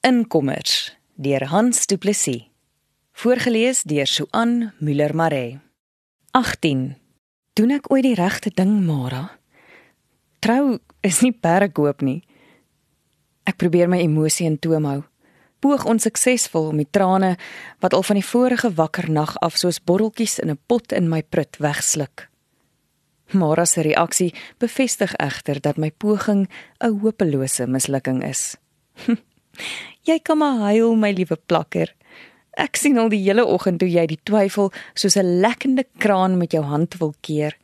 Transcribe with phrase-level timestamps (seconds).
[0.00, 2.44] Inkommers deur Hans Du Plessis.
[3.12, 5.58] Voorgeles deur Suan Müller Maree.
[6.30, 6.94] 18.
[7.58, 9.24] Doen ek ooit die regte ding, Mara?
[10.38, 12.22] Trou is nie perkoop nie.
[13.42, 15.00] Ek probeer my emosie in toom hou.
[15.58, 17.34] Poog onsuksesvol om die trane
[17.82, 21.22] wat al van die vorige wakker nag af soos botteltjies in 'n pot in my
[21.22, 22.28] prut wegsluk.
[23.34, 26.46] Mara se reaksie bevestig egter dat my poging
[26.80, 28.54] 'n hopelose mislukking is.
[30.04, 31.94] Jy kan maar huil, my liewe plakker.
[32.58, 36.52] Ek sien al die hele oggend hoe jy die twyfel soos 'n lekkende kraan met
[36.52, 37.56] jou hand wil keer.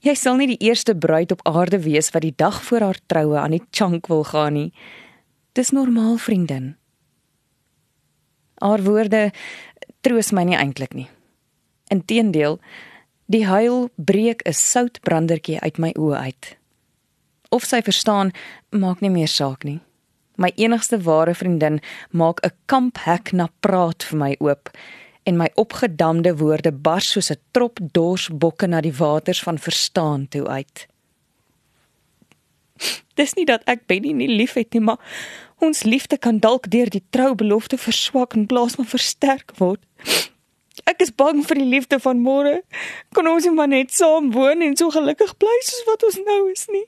[0.00, 3.38] Jy sal nie die eerste bruid op aarde wees wat die dag voor haar troue
[3.38, 4.72] aan die chunk wil gaan nie.
[5.52, 6.76] Dis normaal, vriendin.
[8.62, 9.30] Haar woorde
[10.00, 11.08] troos my nie eintlik nie.
[11.90, 12.58] Inteendeel,
[13.26, 16.56] die huil breek 'n soutbrandertjie uit my oë uit.
[17.50, 18.32] Of sy verstaan,
[18.70, 19.80] maak nie meer saak nie.
[20.38, 24.70] My enigste ware vriendin maak 'n kamphek na praat vir my oop
[25.22, 30.28] en my opgedamde woorde bars soos 'n trop dors bokke na die waters van verstaan
[30.28, 30.86] toe uit.
[33.18, 35.00] Dis nie dat ek Benny nie liefhet nie, maar
[35.58, 39.82] ons liefde kan dalk deur die troubelofte verswak en plaas maar versterk word.
[40.90, 42.62] Ek is bang vir die liefde van môre.
[43.12, 46.50] Kan ons nie maar net saam woon en so gelukkig bly soos wat ons nou
[46.52, 46.86] is nie?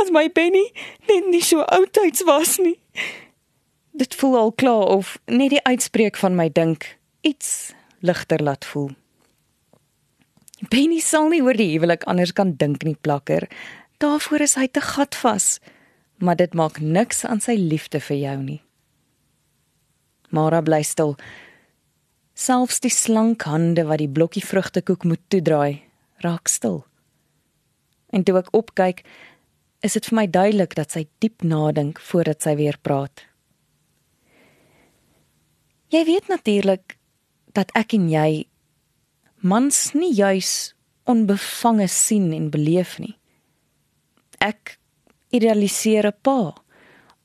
[0.00, 0.72] As my Benny
[1.08, 2.78] net nie so oudtyds was nie.
[3.94, 8.90] Dit voel al klaar of net die uitspreek van my dink iets ligter laat voel.
[10.70, 13.48] Benny sal nie oor die huwelik anders kan dink nie, plakker.
[14.02, 15.58] Daarvoor is hy te gatvas.
[16.22, 18.60] Maar dit maak niks aan sy liefde vir jou nie.
[20.34, 21.16] Mara bly stil.
[22.34, 25.82] Selfs die slank hande wat die blokkie vrugtekoek moet toedraai,
[26.24, 26.82] raak stil.
[28.14, 29.04] En toe ek opkyk,
[29.84, 33.26] is dit vir my duidelik dat sy diep nadink voordat sy weer praat.
[35.92, 36.96] Jy weet natuurlik
[37.54, 38.46] dat ek en jy
[39.44, 40.72] mans nie juis
[41.04, 43.12] onbevange sien en beleef nie.
[44.40, 44.78] Ek
[45.30, 46.54] idealiseer 'n pa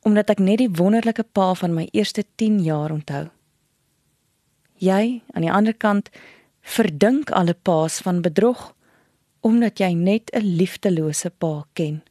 [0.02, 3.30] omdat ek net die wonderlike pa van my eerste 10 jaar onthou.
[4.80, 6.10] Jy aan die ander kant
[6.62, 8.76] verdink alle paas van bedrog
[9.42, 12.02] omdat jy net 'n liefdelose pa ken.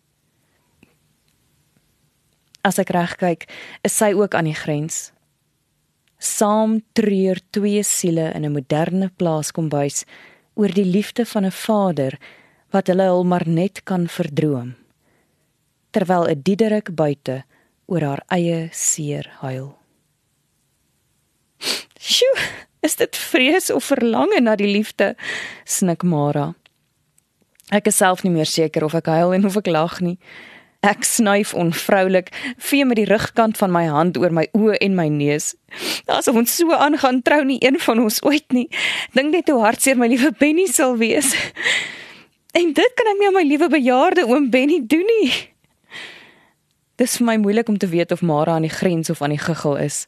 [2.68, 3.46] As ek reg kyk,
[3.86, 5.08] is sy ook aan die grens.
[6.20, 10.04] Saam treur twee siele in 'n moderne plaaskombuis
[10.54, 12.18] oor die liefde van 'n vader
[12.72, 14.74] wat hulle al maar net kan verdroom.
[15.92, 17.44] Terwyl 'n diederik buite
[17.86, 19.78] oor haar eie seer huil.
[21.98, 22.38] Sjoe,
[22.82, 25.16] is dit vrees of verlange na die liefde?
[25.64, 26.54] snik Mara.
[27.70, 30.18] Ek is self nie meer seker of ek huil en of ek lag nie.
[30.86, 32.28] Ek snuif onvroulik,
[32.62, 35.56] vee met die rugkant van my hand oor my oë en my neus.
[36.06, 38.68] Asof ons so aangaan trou nie een van ons ooit nie.
[39.16, 41.32] Dink net hoe hartseer my liewe Benny sal wees.
[42.54, 45.32] En dit kan ek nie aan my liewe bejaarde oom Benny doen nie.
[46.98, 49.42] Dis vir my moeilik om te weet of Mara aan die grens of aan die
[49.42, 50.06] guggel is.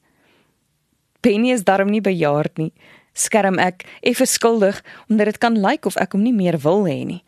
[1.20, 2.72] Benny is darm nie bejaard nie.
[3.12, 4.78] Skerm ek effe skuldig
[5.10, 7.20] omdat dit kan lyk of ek hom nie meer wil hê nie.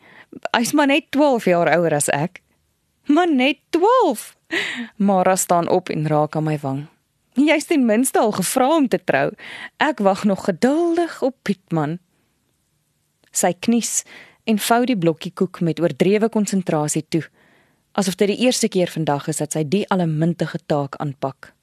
[0.55, 2.42] Hy's maar net 12 jaar ouer as ek.
[3.05, 4.35] Maar net 12.
[4.95, 6.85] Mara staan op en raak aan my wang.
[7.33, 9.31] Jy's ten minste al gevra om te trou.
[9.77, 11.97] Ek wag nog geduldig op Pietman.
[13.31, 14.03] Sy knies
[14.43, 17.23] en vou die blokkie koek met oordrewe konsentrasie toe,
[17.97, 21.53] asof dit die eerste keer vandag is dat sy die allemintige taak aanpak.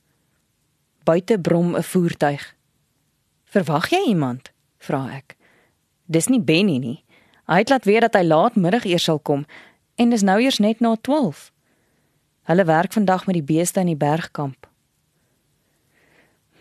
[1.05, 2.55] Buite brom 'n voertuig.
[3.45, 5.37] "Verwag jy iemand?" vra ek.
[6.07, 7.05] "Dis nie Benny nie.
[7.47, 9.47] Hy het laat weet dat hy laatmiddag eers sal kom."
[10.01, 11.51] En dis nou eers net na 12.
[12.49, 14.69] Hulle werk vandag met die beeste in die bergkamp.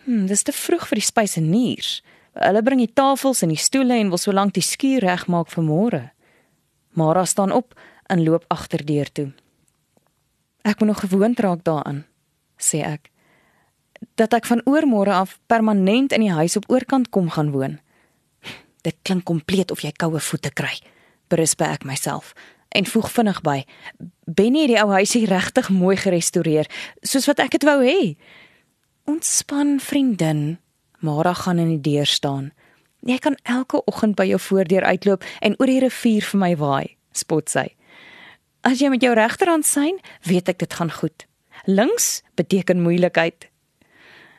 [0.04, 1.92] Hm, dis te vroeg vir die spyseniers.
[2.36, 6.04] Hulle bring die tafels en die stoele en wil solank die skuur regmaak vir môre.
[7.00, 7.78] Mara staan op
[8.12, 9.30] en loop agterdeur toe.
[10.68, 12.04] Ek moet nog gewoond raak daaraan,
[12.60, 13.08] sê ek.
[14.20, 17.80] Dat ek van oormôre af permanent in die huis op oorkant kom gaan woon.
[18.84, 20.76] Dit klink kompleet of jy koue voete kry,
[21.32, 22.36] berisp ek myself
[22.70, 23.64] en voeg vinnig by.
[24.26, 26.70] Benny het die ou huisie regtig mooi gerestoreer,
[27.02, 28.16] soos wat ek dit wou hê.
[29.10, 30.60] Ontspan, vriendin.
[31.00, 32.52] Mara gaan in die deur staan.
[33.08, 36.96] Jy kan elke oggend by jou voordeur uitloop en oor die rivier vir my waai,
[37.16, 37.70] spot sy.
[38.68, 41.26] As jy met jou regterhand sien, weet ek dit gaan goed.
[41.66, 43.48] Links beteken moeilikheid.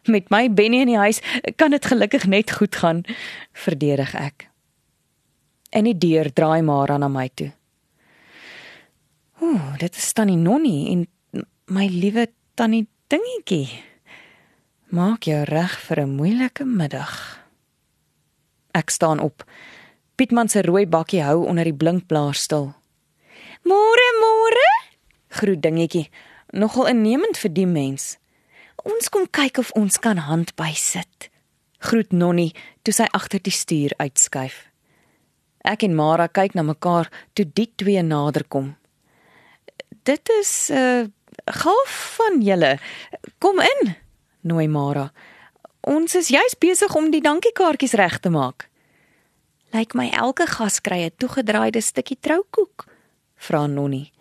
[0.09, 1.21] Met my Benny in die huis
[1.57, 3.03] kan dit gelukkig net goed gaan,
[3.53, 4.51] verdedig ek.
[5.73, 7.53] En die deur draai Mara na my toe.
[9.41, 11.07] Ooh, dit is tannie Nonnie en
[11.73, 13.71] my liewe tannie Dingetjie.
[14.93, 17.41] Maak jou reg vir 'n moeilike middag.
[18.73, 19.45] Ek staan op.
[20.15, 22.75] Pietman se rooi bakkie hou onder die blinkblaar stil.
[23.65, 24.69] Môre, môre,
[25.29, 26.11] groet dingetjie,
[26.53, 28.19] nogal innemend vir die mens.
[28.85, 31.31] Ons kom kyk of ons kan hand bysit.
[31.79, 34.69] Groet Nonnie toe sy agter die stuur uitskuif.
[35.65, 38.80] Ek en Mara kyk na mekaar toe die twee naderkom.
[40.03, 41.07] Dit is 'n uh,
[41.45, 42.79] gaaf van julle.
[43.39, 43.97] Kom in,
[44.41, 45.13] nooi Mara.
[45.81, 48.69] Ons is juis besig om die dankiekaartjies reg te maak.
[49.71, 52.85] Lyk my elke gas kry 'n toegedraaide stukkie troukoek,
[53.37, 54.13] vra Nonnie.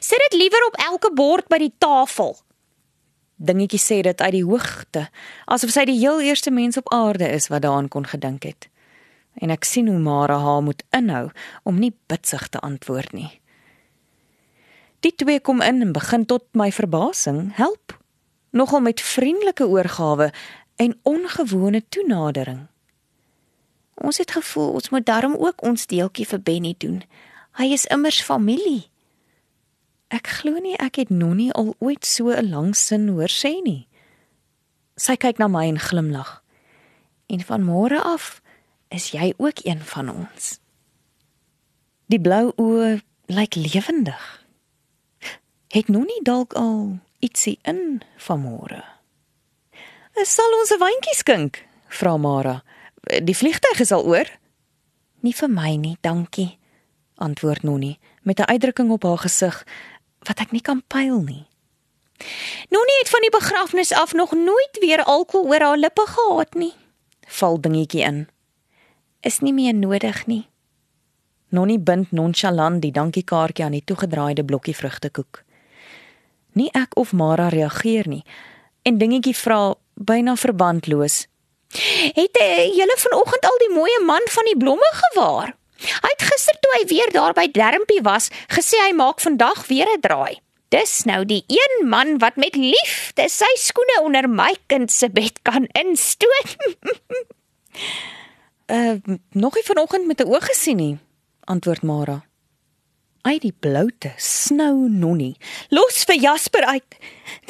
[0.00, 2.36] Sit dit liewer op elke bord by die tafel.
[3.36, 5.08] Dingetjie sê dit uit die hoogte,
[5.44, 8.68] asof sy die heel eerste mens op aarde is wat daaraan kon gedink het.
[9.34, 11.30] En ek sien hoe Mara haar moet inhou
[11.62, 13.40] om nie bitsig te antwoord nie.
[15.00, 17.98] Die twee kom in en begin tot my verbasing help,
[18.50, 20.32] nogal met vriendelike oorgawe
[20.76, 22.66] en ongewone toenadering.
[23.94, 27.02] Ons het gevoel ons moet darm ook ons deeltjie vir Benny doen.
[27.56, 28.88] Hy is immers familie.
[30.12, 33.88] Ek glo nie ek het Nonnie al ooit so 'n lang sin hoor sê nie.
[34.96, 36.42] Sy kyk na my en glimlag.
[37.26, 38.42] En van môre af
[38.88, 40.60] is jy ook een van ons.
[42.06, 44.45] Die blou oë lyk lewendig.
[45.68, 48.84] Het Nonnie dalk al ietsie in van môre?
[50.22, 51.64] Sal ons 'n wyntjie skink?
[51.88, 52.62] vra Mara.
[53.22, 54.30] Die vliegtyg is al oor.
[55.20, 56.58] Nie vir my nie, dankie,
[57.14, 59.66] antwoord Nonnie met 'n uitdrukking op haar gesig
[60.18, 61.46] wat ek nie kan pyl nie.
[62.70, 66.74] Nonnie het van die begrafnis af nog nooit weer alkohol oor haar lippe gehad nie.
[67.26, 68.28] Val dingetjie in.
[69.20, 70.48] Is nie meer nodig nie.
[71.48, 75.44] Nonnie bind nonchalant die dankiekaartjie aan die toegedraaide blokkie vrugtekoek.
[76.56, 78.24] Nie ek of Mara reageer nie
[78.86, 81.26] en dingetjie vra byna verbandloos:
[82.16, 86.56] "Het uh, julle vanoggend al die mooi man van die blomme gewaar?" Hy het gister
[86.60, 90.40] toe hy weer daar by Dermpie was, gesê hy maak vandag weer 'n draai.
[90.68, 95.42] Dis nou die een man wat met liefde sy skoene onder my kind se bed
[95.42, 96.56] kan instoot.
[98.66, 98.96] uh
[99.44, 100.98] nog nie vanoggend met 'n oog gesien nie,
[101.44, 102.25] antwoord Mara.
[103.26, 105.34] Ai die bloute snou nonnie.
[105.74, 106.98] Los vir Jasper uit.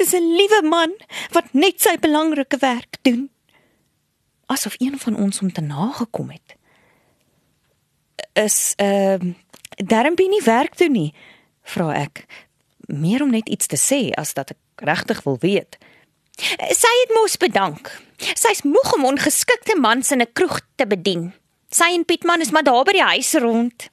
[0.01, 0.91] Dis 'n liewe man
[1.31, 3.29] wat net sy belangrike werk doen.
[4.47, 6.57] Asof een van ons hom te nagekom het
[8.37, 9.33] is ehm uh,
[9.77, 11.13] darmpie nie werk toe nie,
[11.61, 12.25] vra ek.
[12.87, 15.77] Meer om net iets te sê as dat ek regtig wil weet.
[16.81, 17.91] Sy het mos bedank.
[18.17, 21.33] Sy's moeg om ongeskikte mans in 'n kroeg te bedien.
[21.69, 23.89] Sy en Pietman is maar daar by die huis rond.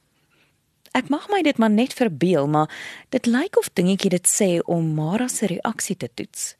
[0.95, 2.71] Ek mag my dit maar net verbeel, maar
[3.11, 6.55] dit lyk of dingetjie dit sê om Mara se reaksie te toets.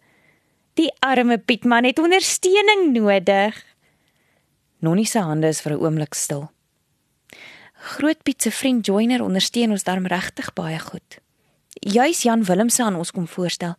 [0.75, 3.61] Die arme Pietman het ondersteuning nodig.
[4.83, 6.51] Nonnie se hande is vir 'n oomblik stil.
[7.95, 11.19] Groot Piet se vriend Joiner ondersteun ons daarom regtig baie goed.
[11.81, 13.75] Juis Jan Willemse aan ons kom voorstel.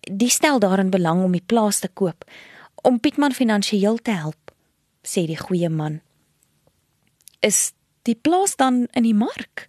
[0.00, 2.24] Die stel daarin belang om die plaas te koop
[2.82, 4.50] om Pietman finansiëel te help,
[5.06, 6.00] sê die goeie man.
[7.40, 7.72] Is
[8.02, 9.68] die plaas dan in die mark?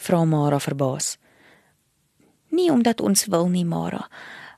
[0.00, 1.16] Vra Mara verbaas.
[2.50, 4.08] Nie omdat ons wil nie, Mara,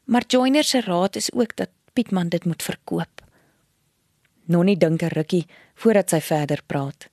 [0.05, 3.23] maar Joiner se raad is ook dat Pietman dit moet verkoop.
[4.45, 7.09] Nonnie dink 'n rukkie voordat sy verder praat.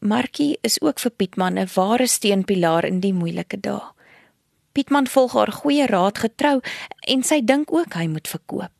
[0.00, 3.82] Markie is ook vir Pietman 'n ware steunpilaar in die moeilike dae.
[4.72, 6.60] Pietman volg haar goeie raad getrou
[7.00, 8.72] en sy dink ook hy moet verkoop.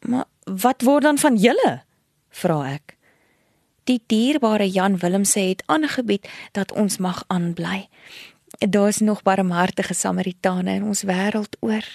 [0.00, 1.82] Maar wat word dan van julle?
[2.28, 2.96] vra ek.
[3.90, 7.88] Die dierbare Jan Willem sê het aangebied dat ons mag aanbly.
[8.58, 11.86] Daar's nog barmhartige Samaritane in ons wêreld oor.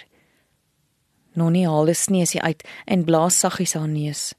[1.33, 4.33] Nonnie haal 'n sneesie uit en blaas saggies haar neus.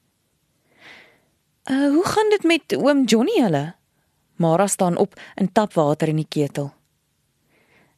[1.65, 3.75] Uh, hoe gaan dit met oom Johnny hulle?
[4.37, 6.75] Mara staan op en tap water in die ketel.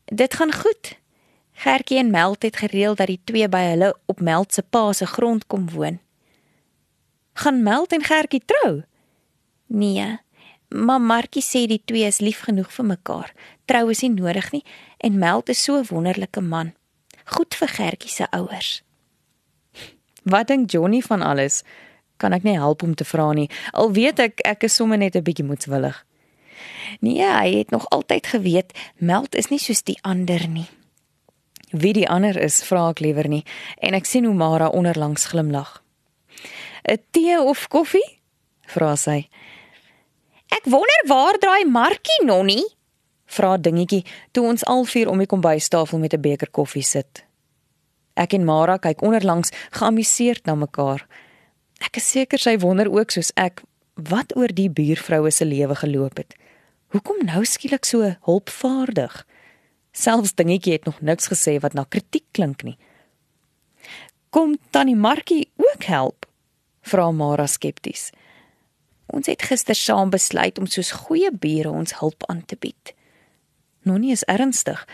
[0.04, 0.98] Dit gaan goed.
[1.52, 5.06] Gertjie en Meld het gereël dat die twee by hulle op Meld se pa se
[5.06, 5.98] grond kom woon.
[7.32, 8.84] Gaan Meld en Gertjie trou?
[9.68, 10.18] Nee.
[10.68, 13.32] Maar Markie sê die twee is lief genoeg vir mekaar.
[13.64, 14.64] Trou is nie nodig nie
[14.98, 16.74] en Meld is so 'n wonderlike man.
[17.24, 18.82] Goed vir Gertjie se ouers.
[20.22, 21.62] Wat dink Johnny van alles?
[22.18, 23.48] kan ek nie help om te vra nie.
[23.72, 26.04] Al weet ek ek is sommer net 'n bietjie moedswillig.
[27.00, 30.66] Nee, hy het nog altyd geweet Meld is nie soos die ander nie.
[31.70, 33.44] Wie die ander is, vra ek liewer nie
[33.78, 35.82] en ek sien hoe Mara onderlangs glimlag.
[36.84, 38.18] 'n Tee of koffie?
[38.66, 39.28] vra sy.
[40.48, 42.64] Ek wonder waar draai Markie nonnie?
[43.28, 47.24] vra dingetjie toe ons al vier om die kombuistafel met 'n beker koffie sit.
[48.16, 51.06] Ek en Mara kyk onderlangs geamuseerd na mekaar.
[51.80, 53.62] Ek is seker sy wonder ook soos ek
[53.94, 56.34] wat oor die buurvroue se lewe geloop het.
[56.88, 59.26] Hoekom nou skielik so hulpvaardig?
[59.92, 62.78] Selfs dingetjie het nog niks gesê wat na kritiek klink nie.
[64.30, 66.26] Kom tannie Markie ook help?
[66.80, 68.10] Vra Mara skepties.
[69.08, 72.94] Ons het gister saam besluit om soos goeie bure ons hulp aan te bied.
[73.88, 74.84] Nonnie is ernstig,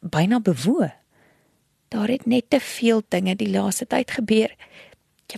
[0.00, 0.92] byna bewoe.
[1.88, 4.54] Daar het net te veel dinge die laaste tyd gebeur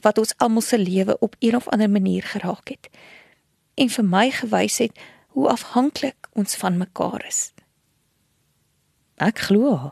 [0.03, 2.89] wat ons almal se lewe op een of ander manier geraak het
[3.75, 4.99] en vir my gewys het
[5.35, 7.51] hoe afhanklik ons van mekaar is.
[9.23, 9.91] Ek glo.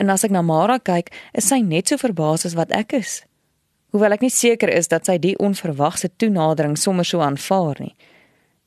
[0.00, 3.22] En as ek na Mara kyk, is sy net so verbaas as wat ek is.
[3.90, 7.94] Hoewel ek nie seker is dat sy die onverwagse toenadering sommer so aanvaar nie.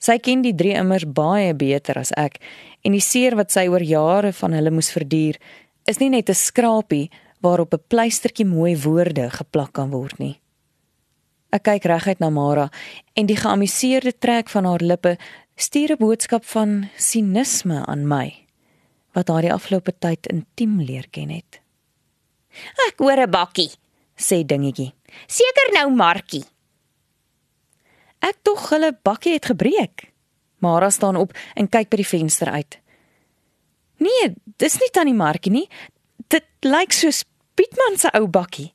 [0.01, 2.39] Sy ken die drie immers baie beter as ek
[2.81, 5.37] en die seer wat sy oor jare van hulle moes verduur,
[5.85, 7.11] is nie net 'n skrapie
[7.41, 10.39] waarop 'n pleistertjie mooi woorde geplak kan word nie.
[11.51, 12.69] Ek kyk reguit na Mara
[13.15, 15.17] en die geamuseerde trek van haar lippe
[15.55, 18.33] stuur 'n boodskap van sinisme aan my
[19.13, 21.59] wat haar die afgelope tyd intiem leer ken het.
[22.87, 23.71] Ek hoor 'n bakkie,
[24.17, 24.91] sê dingetjie.
[25.27, 26.43] Seker nou Markie.
[28.21, 30.11] Ek tog hulle bakkie het gebreek.
[30.61, 32.77] Mara staan op en kyk by die venster uit.
[34.01, 35.67] Nee, dis nie tannie Markie nie.
[36.29, 37.23] Dit lyk soos
[37.57, 38.71] Pietman se ou bakkie.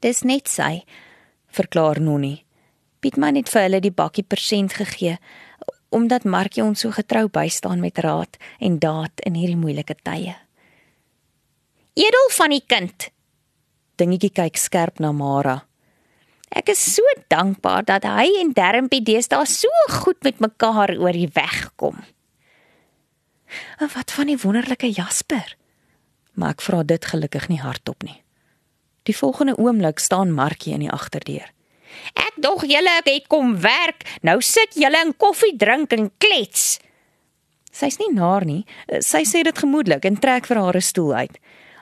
[0.00, 0.82] Dis net sy,
[1.52, 2.44] verklaar Nonnie.
[3.00, 5.18] Pietman het vir hulle die bakkie persent gegee
[5.90, 10.36] omdat Markie ons so getrou bystaan met raad en daad in hierdie moeilike tye.
[11.98, 13.08] Edel van die kind.
[14.00, 15.58] Dingetjie kyk skerp na Mara.
[16.50, 19.68] Ek is so dankbaar dat hy en Dermpie deesdae so
[20.00, 22.00] goed met mekaar oor die weg kom.
[23.78, 25.56] En wat van die wonderlike Jasper?
[26.34, 28.18] Maar ek vra dit gelukkig nie hardop nie.
[29.08, 31.48] Die volgende oomblik staan Markie in die agterdeur.
[32.14, 34.06] Ek dog julle het kom werk.
[34.22, 36.78] Nou sit julle in koffie drink en klets.
[37.70, 38.64] Sy's nie naar nie.
[39.04, 41.38] Sy sê dit gemoedelik en trek vir haar 'n stoel uit.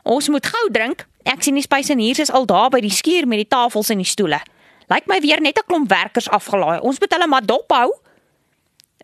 [0.09, 1.05] Ons moet gou drink.
[1.29, 4.09] Ek sien die spysenierse is al daar by die skuur met die tafels en die
[4.09, 4.41] stoele.
[4.89, 6.81] Lyk my weer net 'n klomp werkers afgelaai.
[6.81, 7.93] Ons moet hulle maar dop hou.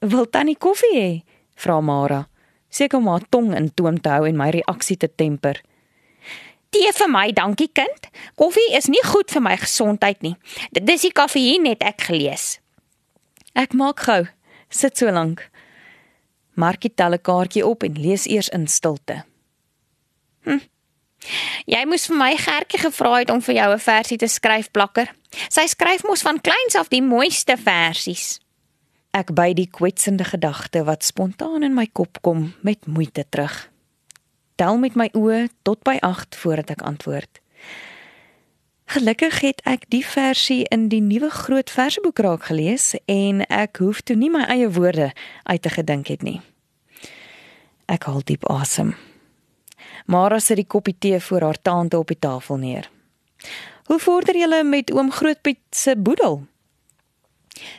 [0.01, 1.23] Wil tannie koffie hê?
[1.57, 2.29] Vra Mara.
[2.69, 5.61] Seker om haar tong in toom te hou en my reaksie te temper.
[6.71, 8.09] Tee vir my, dankie kind.
[8.35, 10.37] Koffie is nie goed vir my gesondheid nie.
[10.73, 12.59] Dis die kafeïen net ek gelees.
[13.55, 14.25] Ek maak gou.
[14.71, 15.51] Sit so lank.
[16.55, 19.25] Markie tel 'n kaartjie op en lees eers in stilte.
[20.45, 20.74] Hm.
[21.67, 25.11] Jy moes vir my Gertjie gevra het om vir jou 'n versie te skryf, plakker.
[25.49, 28.41] Sy skryf mos van kleins af die mooiste versies.
[29.13, 33.75] Ek by die kwetsende gedagte wat spontaan in my kop kom met moeite terug
[34.55, 37.41] tel met my oë tot by 8 voordat ek antwoord.
[38.95, 44.05] Gelukkig het ek die versie in die nuwe groot verseboek raak gelees en ek hoef
[44.05, 45.11] toe nie my eie woorde
[45.49, 46.41] uit te gedink het nie.
[47.91, 48.95] Ek haal diep asem.
[50.05, 52.91] Mara sit die koppie tee voor haar tante op die tafel neer.
[53.85, 56.43] Hoe vorder julle met oom Grootpiet se boedel?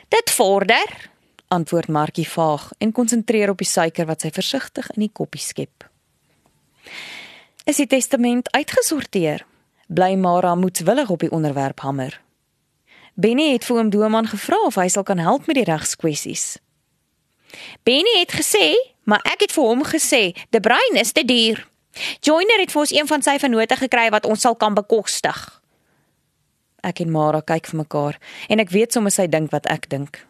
[0.08, 1.10] Dit vorder,
[1.48, 5.86] antwoord Markie vaag en konsentreer op die suiker wat sy versigtig in die koppie skep.
[7.66, 9.46] Is die testament uitgesorteer?
[9.86, 12.20] Bly Mara moedswillig op die onderwerp hamer.
[13.14, 16.58] Benny het vir oom Doman gevra of hy sal kan help met die regskwessies.
[17.86, 18.74] Benny het gesê,
[19.06, 21.66] maar ek het vir hom gesê, "De Bruin is te duur."
[22.20, 25.38] Joiner het vir ons een van sy vennote gekry wat ons sal kan bekostig.
[26.86, 30.20] Ek en Mara kyk vir mekaar en ek weet sommer sy dink wat ek dink.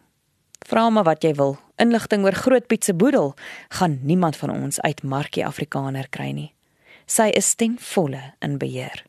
[0.67, 1.57] Vra maar wat jy wil.
[1.77, 3.35] Inligting oor Groot Piet se boedel
[3.79, 6.49] gaan niemand van ons uit Markie Afrikaner kry nie.
[7.05, 9.05] Sy is ten volle in beheer.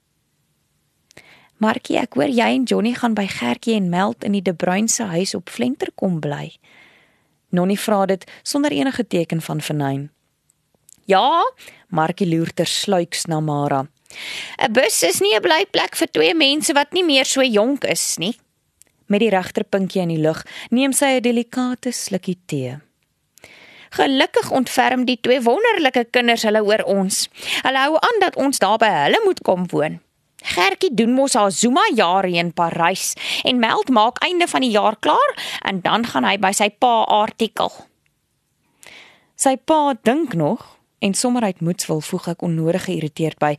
[1.59, 4.87] Markie, ek hoor jy en Johnny gaan by Gertjie en Meld in die De Bruin
[4.89, 6.53] se huis op Vlenter kom bly.
[7.51, 10.05] Nonnie vra dit sonder enige teken van vernyn.
[11.09, 11.41] Ja,
[11.89, 13.87] Markie loer ter sluiks na Mara.
[14.61, 18.19] 'n Bus is nie 'n blyplek vir twee mense wat nie meer so jonk is
[18.19, 18.37] nie.
[19.07, 22.81] Met die regterpuntjie in die lug neem sy 'n delikate slukkie tee.
[23.91, 27.29] Gelukkig ontferm die twee wonderlike kinders hulle oor ons.
[27.63, 30.01] Hulle hou aan dat ons daar by hulle moet kom woon.
[30.45, 34.97] Gertjie doen mos haar Zuma jare in Parys en meld maak einde van die jaar
[35.01, 37.73] klaar en dan gaan hy by sy pa artikel.
[39.37, 43.55] Sy pa dink nog en sommer uit moedswil voeg ek onnodig geïrriteerd by.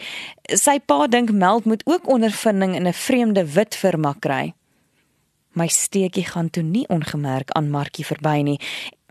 [0.55, 4.53] Sy pa dink meld moet ook ondervinding in 'n vreemde wit firma kry.
[5.53, 8.59] My steekie gaan toe nie ongemerk aan Markie verby nie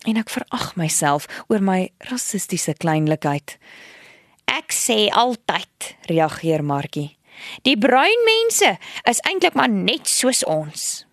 [0.07, 3.59] en ek verag myself oor my rassistiese kleinlikheid.
[4.49, 7.17] Ek sê altyd, reageer Markie.
[7.63, 8.79] Die bruin mense
[9.11, 11.07] is eintlik maar net soos ons.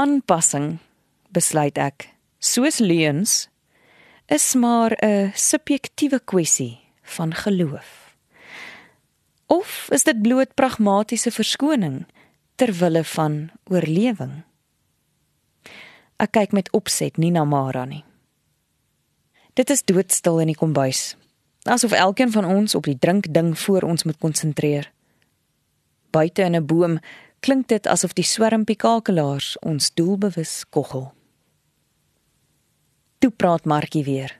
[0.00, 0.78] Aanpassing,
[1.32, 3.46] besluit ek, soos leuns,
[4.26, 8.14] is maar 'n subjektiewe kwessie van geloof.
[9.46, 12.06] Of is dit bloot pragmatiese verskoning
[12.54, 14.42] ter wille van oorlewing?
[16.16, 18.04] Ek kyk met opset nie na Mara nie.
[19.52, 21.16] Dit is doodstil in die kombuis,
[21.62, 24.92] asof elkeen van ons op die drinkding voor ons moet konsentreer.
[26.10, 26.98] Buite in 'n boom
[27.40, 31.12] klink dit asof die swermpie kakelaars ons doelbewus koggel.
[33.18, 34.38] Toe praat Markie weer.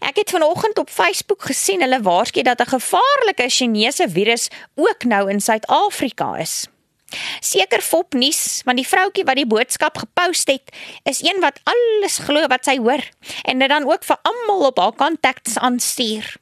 [0.00, 5.30] Ek het vanoggend op Facebook gesien hulle waarsku dat 'n gevaarlike Chinese virus ook nou
[5.30, 6.66] in Suid-Afrika is.
[7.40, 12.18] Seker fop nuus, want die vroutjie wat die boodskap gepost het, is een wat alles
[12.18, 13.02] glo wat sy hoor
[13.42, 16.36] en dit dan ook vir almal op haar kontakte aanstuur.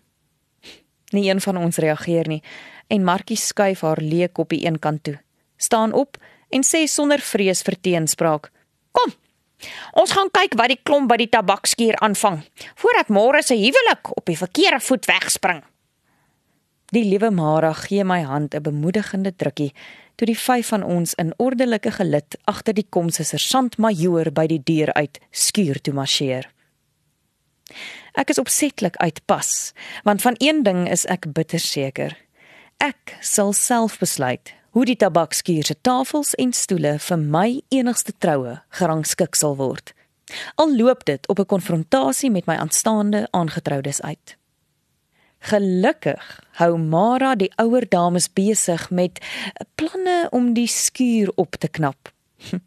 [1.13, 2.43] Nie een van ons reageer nie
[2.89, 5.19] en Markie skuif haar leë koppie een kant toe.
[5.57, 6.17] Staan op
[6.51, 8.64] en sê sonder vrees vir teenspraak: "Kom,
[9.93, 12.43] Ons gaan kyk wat die klomp by die tabakskuur aanvang
[12.81, 15.63] voordat môre se huwelik op die verkeerde voet wegspring.
[16.95, 19.73] Die liewe Mara gee my hand 'n bemoedigende drukkie
[20.17, 24.63] toe die vyf van ons in ordelike gelid agter die kom se sergeant-majoor by die
[24.63, 26.51] deur uit skuur toe marcheer.
[28.15, 29.73] Ek is opsetlik uitpas,
[30.05, 32.15] want van een ding is ek bitter seker.
[32.79, 38.57] Ek sal self besluit hoe die tabakskuur se tafels en stoele vir my enigste troue
[38.75, 39.93] gerangskik sal word.
[40.59, 44.37] Al loop dit op 'n konfrontasie met my aanstaande aangetroudes uit.
[45.39, 49.21] Gelukkig hou Mara die ouer dames besig met
[49.75, 52.13] planne om die skuur op te knap.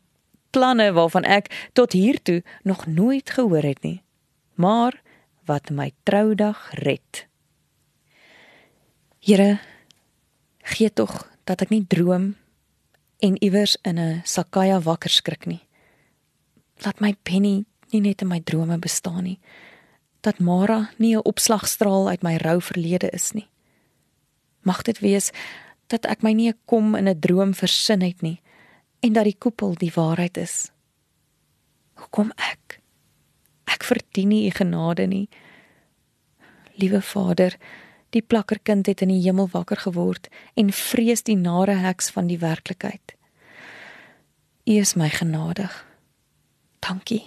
[0.53, 4.01] Planne waarvan ek tot hiertoe nog nooit gehoor het nie.
[4.55, 5.01] Maar
[5.45, 7.27] wat my troudag red.
[9.19, 9.59] Here,
[10.63, 12.35] gee tog dat ek nie droom
[13.23, 15.63] en iewers in 'n sakaya wakker skrik nie.
[16.83, 19.39] Laat my Penny nie net in my drome bestaan nie.
[20.21, 23.47] Dat Mara nie 'n opslagstraal uit my rou verlede is nie.
[24.61, 25.31] Mag dit wees
[25.87, 28.41] dat ek my nie kom in 'n droom versin het nie
[28.99, 30.71] en dat die koepel die waarheid is.
[31.93, 32.81] Hoekom ek?
[33.65, 35.29] Ek verdien nie u genade nie.
[36.75, 37.57] Liewe Vader,
[38.09, 42.39] Die plakkerkind het in die hemel wakker geword en vrees die nare heks van die
[42.39, 43.15] werklikheid.
[44.67, 45.85] U is my genadig.
[46.79, 47.23] Dankie.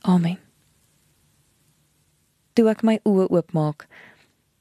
[0.00, 0.38] Amen.
[2.54, 3.86] Toe ek my oë oopmaak,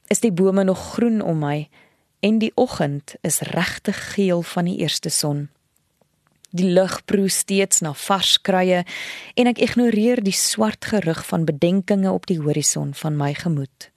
[0.10, 1.70] is die bome nog groen om my
[2.26, 5.48] en die oggend is regtig geel van die eerste son.
[6.50, 8.82] Die lug proe steeds na vars kruie
[9.38, 13.92] en ek ignoreer die swart gerug van bedenkinge op die horison van my gemoed.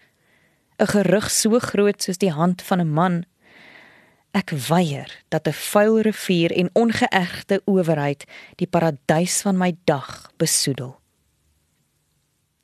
[0.82, 3.24] 'n gerug so groot soos die hand van 'n man.
[4.32, 8.24] Ek weier dat 'n vuil rivier en ongeëgte owerheid
[8.56, 11.00] die paradys van my dag besoedel.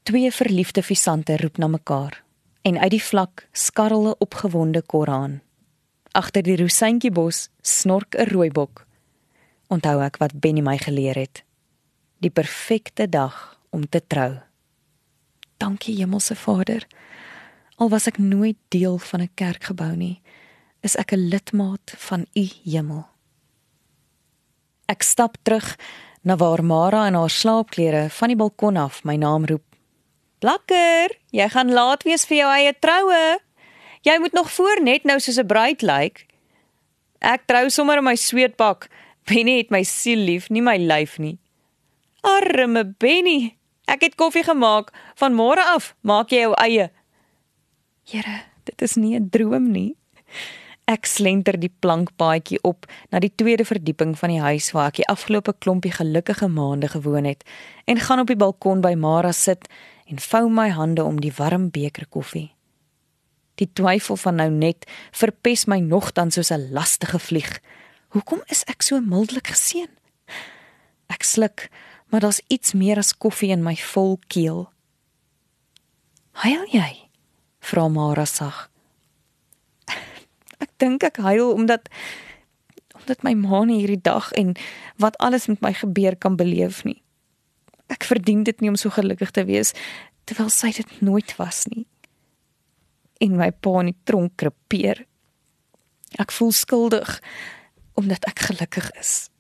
[0.03, 2.25] Twee verliefde visante roep na mekaar
[2.63, 5.43] en uit die vlak skarrel 'n opgewonde koraan.
[6.13, 8.87] Agter die rosientjiebos snork 'n rooibok.
[9.67, 11.45] Onthou ek wat Benny my geleer het.
[12.19, 14.39] Die perfekte dag om te trou.
[15.57, 16.87] Dankie Hemelse Vader.
[17.79, 20.21] Al was ek nooit deel van 'n kerkgebou nie,
[20.83, 23.07] is ek 'n lidmaat van u hemel.
[24.87, 25.77] Ek stap terug
[26.23, 29.63] na waar Mara in haar slaapklere van die balkon af my naam roep.
[30.39, 33.39] Blakker, jy gaan laat wees vir jou eie troue.
[34.03, 36.27] Jy moet nog voor net nou soos 'n bruid lyk.
[37.21, 38.89] Ek trou sommer in my sweetpak.
[39.25, 41.39] Benny het my siel lief, nie my lyf nie.
[42.23, 44.93] Arme Benny, ek het koffie gemaak.
[45.15, 46.91] Van môre af maak jy jou eie.
[48.09, 49.97] Here, dit is nie 'n droom nie.
[50.89, 55.09] Ek slenter die plankpaadjie op na die tweede verdieping van die huis waar ek die
[55.13, 57.45] afgelope klompie gelukkige maande gewoon het
[57.85, 59.69] en gaan op die balkon by Mara sit
[60.07, 62.55] en vou my hande om die warm beker koffie.
[63.55, 67.61] Die twyfel van nou net verpes my nogtans soos 'n lastige vlieg.
[68.09, 69.91] Hoekom is ek so mildelik geseën?
[71.09, 71.69] Ek sluk,
[72.07, 74.73] maar daar's iets meer as koffie in my vol keel.
[76.33, 77.08] Huil jy?
[77.69, 78.67] Vra Mara sag.
[80.59, 81.89] Ek dink ek huil omdat
[82.99, 84.57] omdat my ma nie hierdie dag en
[85.01, 86.99] wat alles met my gebeur kan beleef nie.
[87.89, 89.73] Ek verdien dit nie om so gelukkig te wees
[90.29, 91.87] terwyl sy dit nooit was nie.
[93.23, 95.07] En my pa in die tronk krepeer.
[96.21, 97.17] Ek voel skuldig
[97.99, 99.31] omdat ek gelukkig is.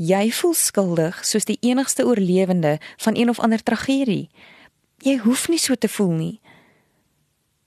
[0.00, 4.30] Jy voel skuldig soos die enigste oorlewende van een of ander tragedie.
[5.04, 6.36] Jy hoef nie so te voel nie.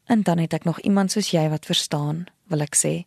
[0.06, 3.06] En dan het ek nog iemand soos jy wat verstaan, wil ek sê.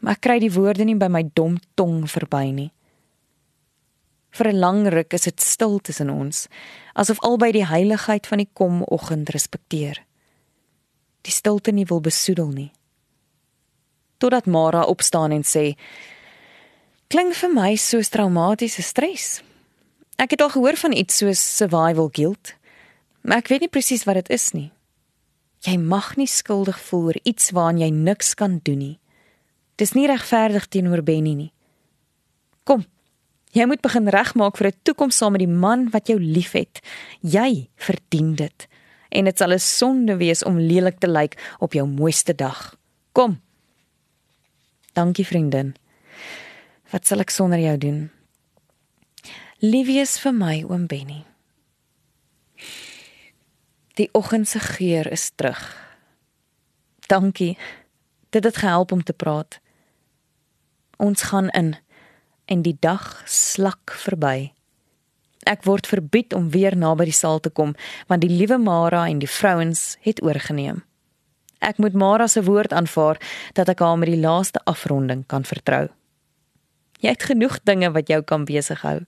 [0.00, 2.70] Maar ek kry die woorde nie by my dom tong verby nie.
[4.36, 6.48] Vir 'n lang ruk is dit stil tussen ons,
[6.94, 10.04] asof albei die heiligheid van die komoggend respekteer.
[11.22, 12.72] Die stilte nie wil besoedel nie.
[14.18, 15.76] Totdat Mara opstaan en sê:
[17.08, 19.42] "Klink vir my soos traumatiese stres.
[20.16, 22.54] Ek het al gehoor van iets soos survival guilt,
[23.20, 24.70] maar ek weet nie presies wat dit is nie.
[25.64, 28.98] Jy mag nie skuldig voel oor iets waaraan jy niks kan doen nie.
[29.76, 31.52] Dis nie regverdig teenoor Benny nie.
[32.64, 32.84] Kom,
[33.56, 36.80] Jy moet begin regmaak vir 'n toekoms saam met die man wat jou liefhet.
[37.22, 38.68] Jy verdien dit.
[39.10, 42.76] En dit sal 'n sonde wees om lelik te lyk op jou mooiste dag.
[43.12, 43.40] Kom.
[44.92, 45.74] Dankie vriendin.
[46.90, 48.10] Wat sal ek sonder jou doen?
[49.60, 51.24] Liefies vir my oom Benny.
[53.96, 55.60] Die oggend se geur is terug.
[57.08, 57.58] Dankie.
[58.30, 59.60] Dit het gehelp om te praat.
[60.96, 61.76] Ons gaan in
[62.44, 64.52] en die dag slak verby.
[65.48, 67.72] Ek word verbied om weer naby die saal te kom
[68.10, 70.82] want die liewe Mara en die vrouens het oorgeneem.
[71.64, 73.16] Ek moet Mara se woord aanvaar
[73.56, 75.88] dat ek haar met die laaste afronding kan vertrou.
[77.00, 79.00] Jy het genoeg dinge wat jou kan besig hou.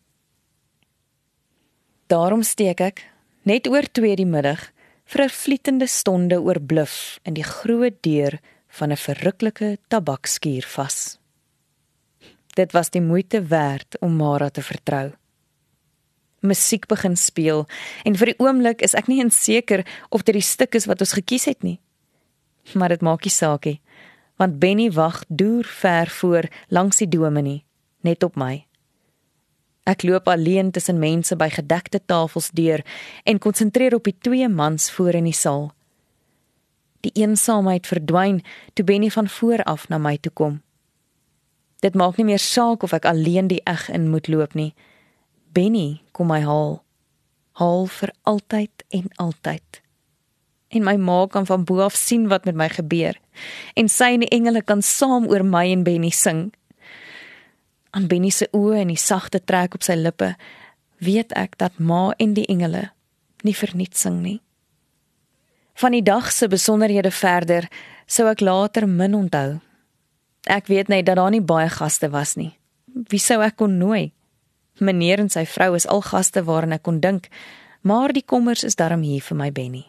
[2.08, 3.04] Daarom steek ek
[3.44, 4.70] net oor 2 die middag
[5.08, 11.18] vir 'n vlietende stonde oor bluf in die groot deur van 'n verruklike tabakskuur vas.
[12.54, 15.12] Dit was die moeite werd om Mara te vertrou.
[16.40, 17.66] Musiek begin speel
[18.04, 21.12] en vir die oomblik is ek nie seker of dit die stuk is wat ons
[21.12, 21.80] gekies het nie.
[22.74, 23.80] Maar dit maak nie saak nie,
[24.36, 27.64] want Benny wag deur ver voor langs die dominee,
[28.00, 28.67] net op my.
[29.88, 32.84] Ek loop alleen tussen mense by gedekte tafels deur
[33.24, 35.70] en konsentreer op die twee mans voor in die saal.
[37.00, 38.42] Die eensaamheid verdwyn
[38.74, 40.60] toe Benny van voor af na my toe kom.
[41.80, 44.74] Dit maak nie meer saak of ek alleen die eg in moet loop nie.
[45.54, 46.82] Benny kom my haal.
[47.56, 49.80] Haal vir altyd en altyd.
[50.68, 53.16] En my ma kan van bo af sien wat met my gebeur
[53.78, 56.50] en sy en die engele kan saam oor my en Benny sing.
[57.90, 60.34] Aan Benny se oë en die sagte trek op sy lippe,
[60.98, 62.90] weet ek dat ma en die engele
[63.46, 64.40] nie verniet sing nie.
[65.78, 67.68] Van die dag se besonderhede verder
[68.06, 69.60] sou ek later min onthou
[70.48, 72.54] Ek weet net dat daar nie baie gaste was nie.
[73.10, 74.12] Wie sou ek kon nooi?
[74.80, 77.28] Meneer en sy vrou is al gaste waaraan ek kon dink,
[77.84, 79.84] maar die kommers is darm hier vir my Benny.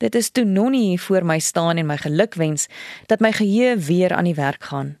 [0.00, 2.68] Dit is toe Nonnie hier voor my staan en my geluk wens
[3.08, 4.96] dat my geheue weer aan die werk gaan.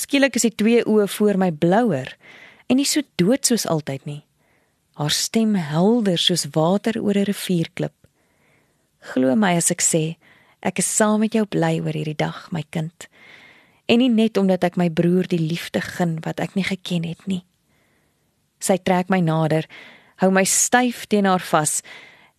[0.00, 2.14] Skielik is die twee oë voor my blouer
[2.70, 4.22] en nie so dood soos altyd nie.
[4.96, 7.96] Haar stem helder soos water oor 'n rivierklip.
[9.12, 10.16] Glo my as ek sê,
[10.62, 13.08] ek is saam met jou bly oor hierdie dag, my kind
[13.90, 17.26] en nie net omdat ek my broer die liefde gun wat ek nie geken het
[17.26, 17.42] nie.
[18.62, 19.66] Sy trek my nader,
[20.22, 21.80] hou my styf teen haar vas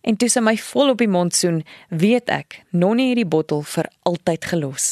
[0.02, 3.62] en toe sy my vol op die mond soen, weet ek, Nonnie het die bottel
[3.74, 4.86] vir altyd gelos.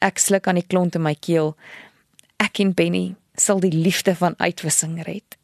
[0.00, 1.54] Ek sluk aan die klont in my keel.
[2.40, 5.36] Ek en Benny sal die liefde van uitwissing red.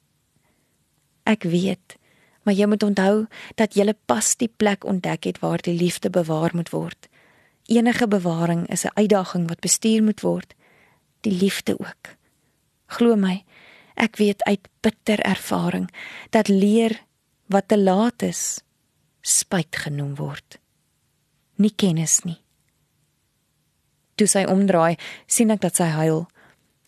[1.27, 1.97] Ek weet,
[2.45, 3.27] maar jy moet onthou
[3.61, 7.09] dat jy pas die plek ontdek het waar die liefde bewaar moet word.
[7.67, 10.55] Enige bewaring is 'n uitdaging wat bestuur moet word.
[11.21, 12.17] Die liefde ook.
[12.87, 13.45] Glo my,
[13.95, 15.91] ek weet uit bitter ervaring
[16.31, 17.03] dat leer
[17.47, 18.63] wat te laat is
[19.21, 20.59] spyt genoem word.
[21.57, 22.46] Nie kennis nie.
[24.17, 24.97] Toe sy omdraai,
[25.29, 26.25] sien ek dat sy huil.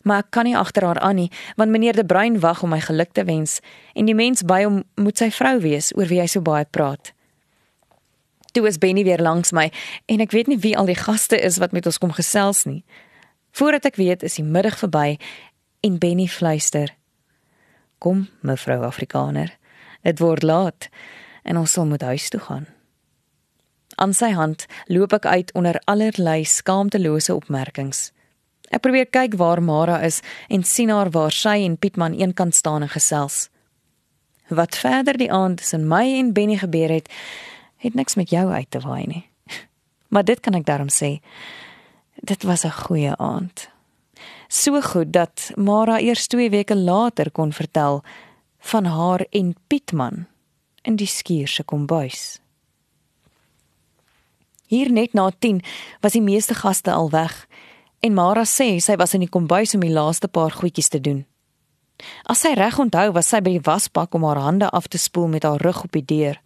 [0.08, 1.28] Maar ek kan nie agter haar aan nie,
[1.60, 3.58] want meneer De Bruin wag om my geluk te wens
[3.92, 7.12] en die mens by hom moet sy vrou wees oor wie hy so baie praat.
[8.56, 9.68] Toe is Benny weer langs my
[10.08, 12.80] en ek weet nie wie al die gaste is wat met ons kom gesels nie.
[13.52, 15.18] Voordat ek weet, is die middag verby
[15.84, 16.94] en Benny fluister:
[17.98, 19.52] "Kom, mevrou Afrikaner,
[20.02, 20.88] dit word laat
[21.44, 22.66] en ons sal moet huis toe gaan."
[23.98, 28.12] Aan sy hand loop ek uit onder allerlei skaamtelose opmerkings.
[28.70, 32.86] Ek probeer kyk waar Mara is en sien haar waar sy en Pietman eenkant staan
[32.86, 33.48] en gesels.
[34.54, 37.10] Wat verder die aand tussen my en Benny gebeur het,
[37.82, 39.24] het niks met jou uit te waai nie.
[40.14, 41.18] Maar dit kan ek daarom sê.
[42.22, 43.68] Dit was 'n goeie aand.
[44.48, 48.04] So goed dat Mara eers 2 weke later kon vertel
[48.58, 50.26] van haar en Pietman
[50.82, 52.40] in die skuur se kombuis.
[54.68, 55.62] Hier net na 10
[56.00, 57.46] was die meeste gaste al weg
[58.04, 61.24] en Mara sê sy was in die kombuis om die laaste paar goedjies te doen.
[62.30, 65.26] As sy reg onthou, was sy by die wasbak om haar hande af te spoel
[65.32, 66.36] met haar rug op die deur.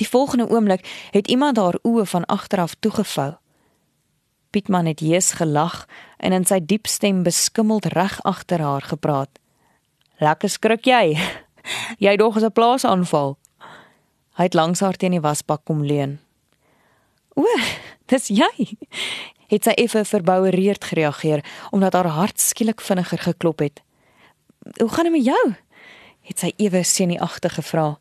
[0.00, 3.34] Die volgende oomblik het iemand haar oë van agteraf toegevou.
[4.50, 5.84] Pietman het hees gelag
[6.18, 9.38] en in sy diep stem beskimmeld reg agter haar gepraat.
[10.18, 11.20] "Lekker skrik jy.
[12.04, 13.38] Jy dog as 'n plaasaanval."
[14.36, 16.18] Hy het langs haar teen die wasbak kom leun.
[17.34, 17.44] "O,
[18.06, 18.76] dis jy."
[19.52, 23.82] Het sy effe verboureerd gereageer omdat haar hart skielik vinniger geklop het.
[24.80, 25.54] "Hoe gaan dit met jou?"
[26.22, 27.98] het sy ewe senuagtig gevra.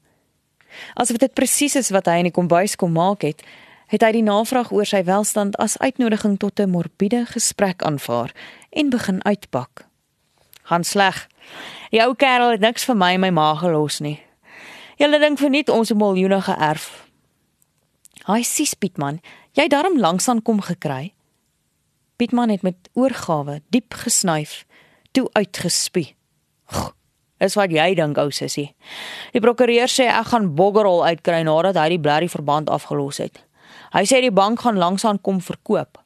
[0.93, 3.43] Asof dit presies is wat hy in die kombuis kom maak het,
[3.91, 8.31] het hy die navraag oor sy welstand as uitnodiging tot 'n morbiede gesprek aanvaar
[8.69, 9.87] en begin uitpak.
[10.63, 11.27] "Gaan sleg.
[11.89, 14.19] Jou kerel het niks vir my en my ma gelos nie.
[14.97, 17.10] Julle dink vir net ons het miljoene geërf."
[18.31, 19.19] "Haai, sis Pietman,
[19.53, 21.13] jy het darm langsaan kom gekry."
[22.17, 24.65] Pietman het met oorgawe diep gesnuif,
[25.11, 26.15] toe uitgespie.
[26.65, 26.91] "Goh,
[27.41, 28.75] Is wat jy dink, ou sussie.
[29.33, 33.39] Die prokureur sê ek gaan boggerol uitkry nadat hy die blerrie verband afgelos het.
[33.95, 35.97] Hy sê die bank gaan langsaan kom verkoop.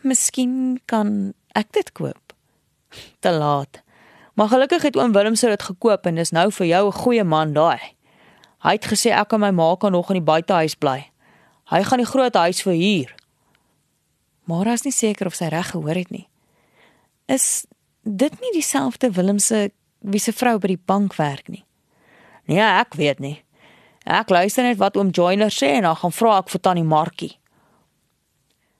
[0.00, 2.32] Miskien kan ek dit koop.
[3.22, 3.82] Te laat.
[4.40, 7.24] Maar gelukkig het oom Willem se dit gekoop en dis nou vir jou 'n goeie
[7.24, 7.92] man daai.
[8.60, 11.06] Hy het gesê ek en my ma kan nog in die buitehuis bly.
[11.70, 13.14] Hy gaan die groot huis verhuur.
[14.44, 16.26] Maar as nie seker of sy reg gehoor het nie.
[17.30, 17.64] Is
[18.02, 19.70] dit nie dieselfde Willem se
[20.00, 21.64] wie se vrou by die bank werk nie.
[22.48, 23.36] Nee, ek weet nie.
[24.08, 27.34] Ek luister net wat oom Joyner sê en dan gaan vra ek vir tannie Markie.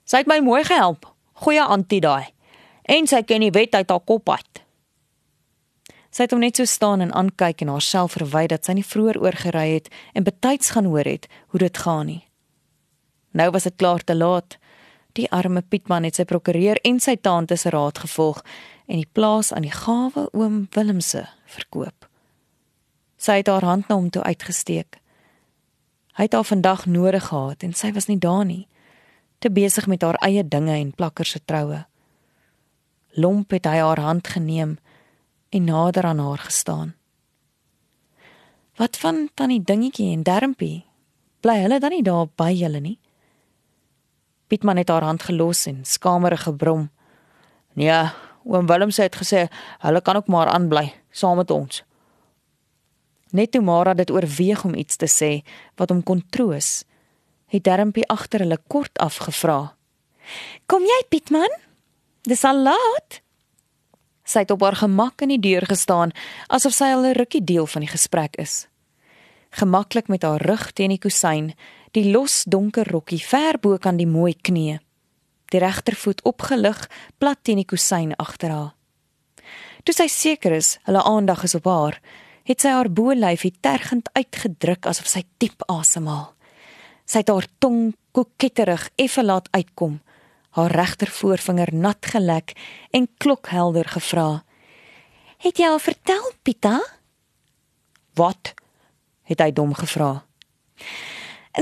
[0.05, 1.05] Sy het my mooi gehelp.
[1.45, 2.33] Goeie antie daai.
[2.89, 4.63] En sy ken die wet uit haar kop uit.
[6.11, 9.21] Sy het hom net so staan en aankyk en haarself verwy dat sy nie vroeër
[9.23, 12.23] oorgery het en betyds gaan hoor het hoe dit gaan nie.
[13.31, 14.57] Nou was dit klaar te laat.
[15.15, 18.41] Die arme Pietman het sy prokureur en sy tante se raad gevolg
[18.87, 22.07] en die plaas aan die gawe oom Willemse verkoop.
[23.15, 24.99] Sy het haar hand na hom toe uitgesteek.
[26.19, 28.67] Hy het haar vandag nodig gehad en sy was nie daar nie,
[29.39, 31.85] te besig met haar eie dinge en plakker se troue.
[33.15, 34.77] Lomp het hy haar hand geneem
[35.51, 36.95] en nader aan haar gestaan.
[38.79, 40.85] Wat van tannie dingetjie en dermpie?
[41.43, 42.97] Bly hulle dan nie daar by julle nie?
[44.47, 46.89] Pietman het haar hand gelos en skamerig gebrom.
[47.73, 48.03] Nee,
[48.43, 49.45] Oom Willem sê het gesê
[49.85, 51.83] hulle kan ook maar aanbly saam met ons.
[53.31, 55.31] Net toe Mara dit oorweeg om iets te sê
[55.79, 56.83] wat hom kon troos,
[57.51, 59.75] het Dermpie agter hulle kort afgevra.
[60.65, 61.53] "Kom jy, Pietman?
[62.21, 63.21] Dis al laat."
[64.31, 66.13] Sy het op haar gemak in die deur gestaan
[66.47, 68.67] asof sy al 'n rukkie deel van die gesprek is.
[69.51, 71.53] Gemaklik met haar rug teen die kusyn,
[71.91, 74.79] die los donker rokkie ver bo kan die mooi knie
[75.51, 76.79] die regtervoet opgelig
[77.19, 78.73] plat teen die kusyn agter haar.
[79.83, 81.97] Toe sy seker is hulle aandag is op haar,
[82.47, 86.31] het sy haar bolyfie tergend uitgedruk asof sy diep asemhaal.
[87.05, 89.99] Sy het haar tong koketterig effe laat uitkom,
[90.51, 92.53] haar regter voorvinger nat gelek
[92.89, 94.43] en klokhelder gevra:
[95.37, 96.81] "Het jy al vertel, Pita?"
[98.13, 98.53] "Wat?"
[99.23, 100.25] het hy dom gevra.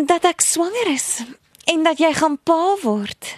[0.05, 1.23] "Dat ek swanger is
[1.65, 3.37] en dat jy gaan pa word."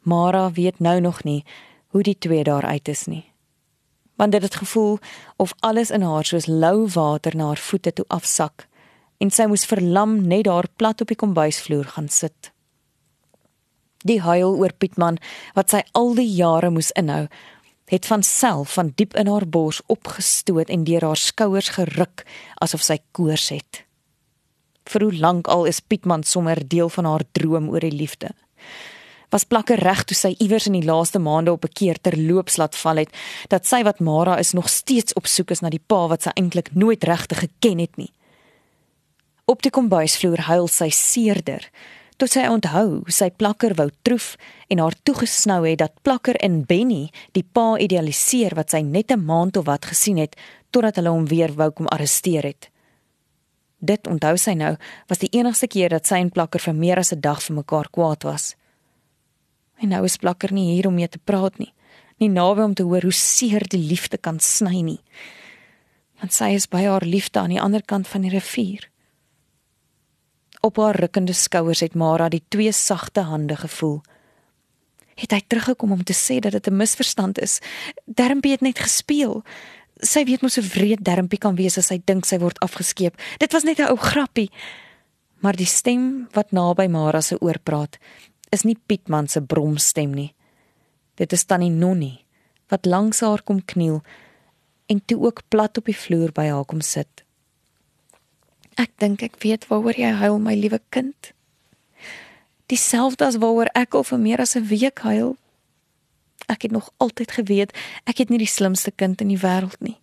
[0.00, 1.44] Mara weet nou nog nie
[1.86, 3.32] hoe die twee daar uit is nie.
[4.16, 4.98] Want dit het gevoel
[5.36, 8.68] of alles in haar soos lou water na haar voete toe afsak
[9.18, 12.52] en sy moes verlam net daar plat op die kombuisvloer gaan sit.
[14.04, 15.18] Die huil oor Pietman
[15.54, 17.26] wat sy al die jare moes inhou,
[17.90, 22.24] het van self van diep in haar bors opgestoot en deur haar skouers geruk
[22.62, 23.84] asof sy koors het.
[24.86, 28.34] Vir hoe lank al is Pietman sommer deel van haar droom oor die liefde
[29.30, 32.76] was plakker reg toe sy iewers in die laaste maande op 'n keer terloops laat
[32.76, 33.14] val het
[33.48, 36.30] dat sy wat Mara is nog steeds op soek is na die pa wat sy
[36.34, 38.12] eintlik nooit regtig geken het nie.
[39.44, 41.70] Op die kombuisvloer huil sy seerder
[42.20, 44.34] tot sy onthou sy plakker wou troef
[44.68, 49.24] en haar toegesnou het dat plakker in Benny die pa idealiseer wat sy net 'n
[49.24, 50.36] maand of wat gesien het
[50.70, 52.70] totdat hulle hom weer wou kom arresteer het.
[53.80, 54.76] Dit onthou sy nou
[55.08, 57.88] was die enigste keer dat sy en plakker vir meer as 'n dag vir mekaar
[57.90, 58.54] kwaad was.
[59.80, 61.72] En nou is Plakker nie hier om mee te praat nie.
[62.18, 65.00] Nie naby om te hoor hoe seer die liefde kan sny nie.
[66.20, 68.89] Want sy is by haar liefde aan die ander kant van die rivier.
[70.60, 74.00] Op haar rukkende skouers het Mara die twee sagte hande gevoel.
[75.16, 77.60] Het hy teruggekom om te sê dat dit 'n misverstand is?
[78.04, 79.42] Dermpie het net gespeel.
[79.96, 83.20] Sy weet mos hoe wreed Dermpie kan wees as hy dink sy word afgeskeep.
[83.38, 84.50] Dit was net 'n ou grappie.
[85.40, 87.98] Maar die stem wat naby Mara se oor praat,
[88.50, 90.34] is nie Pietman se bromstem nie.
[91.14, 92.24] Dit is tannie Nonnie
[92.68, 94.02] wat langs haar kom kniel
[94.86, 97.24] en toe ook plat op die vloer by haar kom sit.
[98.76, 101.32] Ek dink ek weet waaroor jy huil, my liewe kind.
[102.70, 105.36] Dieselfde as waaroor ek al vir meer as 'n week huil.
[106.48, 107.72] Ek het nog altyd geweet
[108.06, 109.98] ek het nie die slimste kind in die wêreld nie.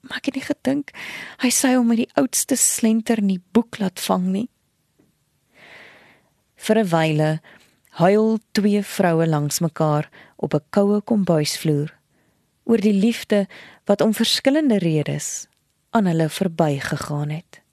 [0.00, 0.92] Maar ek het nie gedink
[1.38, 4.48] hy sê om met die oudste slenter in die boek laat vang nie.
[6.56, 7.40] Vir 'n wyle
[8.00, 11.92] huil twee vroue langs mekaar op 'n koue kombuisvloer
[12.64, 13.46] oor die liefde
[13.84, 15.46] wat om verskillende redes
[15.90, 17.63] aan hulle verbygegaan het.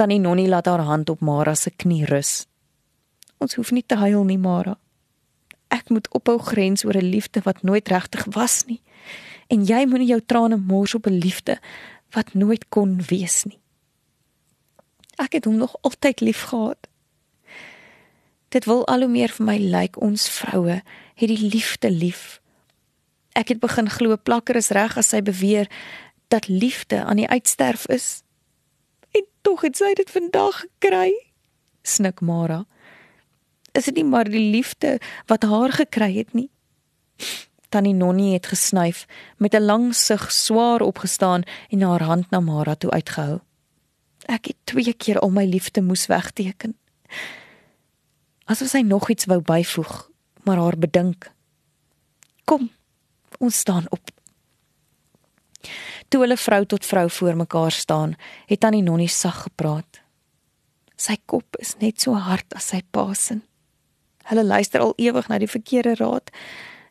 [0.00, 2.46] Tannie Nonnie laat haar hand op Mara se knie rus.
[3.36, 4.78] Ons hoef nie te huil nie, Mara.
[5.68, 8.80] Ek moet ophou grens oor 'n liefde wat nooit regtig was nie.
[9.52, 11.58] En jy moenie jou trane mors op 'n liefde
[12.10, 13.58] wat nooit kon wees nie.
[15.16, 16.88] Ek het hom nog altyd liefgehad.
[18.48, 20.82] Dit wil al hoe meer vir my lyk like ons vroue
[21.14, 22.40] het die liefde lief.
[23.32, 25.68] Ek het begin glo plakker is reg as sy beweer
[26.28, 28.22] dat liefde aan die uitsterf is.
[29.40, 31.12] Tog het sy dit vandag gekry.
[31.82, 32.64] Snik Mara.
[33.72, 34.98] Is dit nie maar die liefde
[35.30, 36.50] wat haar gekry het nie?
[37.70, 42.74] Tannie Nonnie het gesnyf, met 'n lang sug swaar opgestaan en haar hand na Mara
[42.74, 43.40] toe uitgehou.
[44.26, 46.76] Ek het twee keer al my liefde moes wegteken.
[48.44, 50.10] Asof sy nog iets wou byvoeg,
[50.42, 51.30] maar haar bedink.
[52.44, 52.70] Kom,
[53.38, 54.10] ons staan op.
[56.10, 60.00] Toe hulle vrou tot vrou voor mekaar staan, het Tannie Nonnie sag gepraat.
[60.98, 63.38] Sy kop is net so hard as sy pa se.
[64.26, 66.32] Hulle luister al ewig na die verkeerde raad.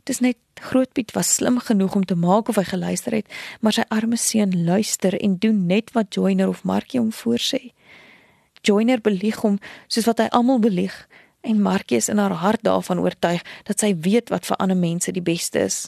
[0.07, 3.27] Dis net Grootpiet was slim genoeg om te maak of hy geluister het,
[3.59, 7.73] maar sy arme seun luister en doen net wat Joiner of Markie hom voorsê.
[8.63, 10.95] Joiner belieg hom soos wat hy almal belieg
[11.43, 15.11] en Markie is in haar hart daarvan oortuig dat sy weet wat vir ander mense
[15.11, 15.87] die beste is,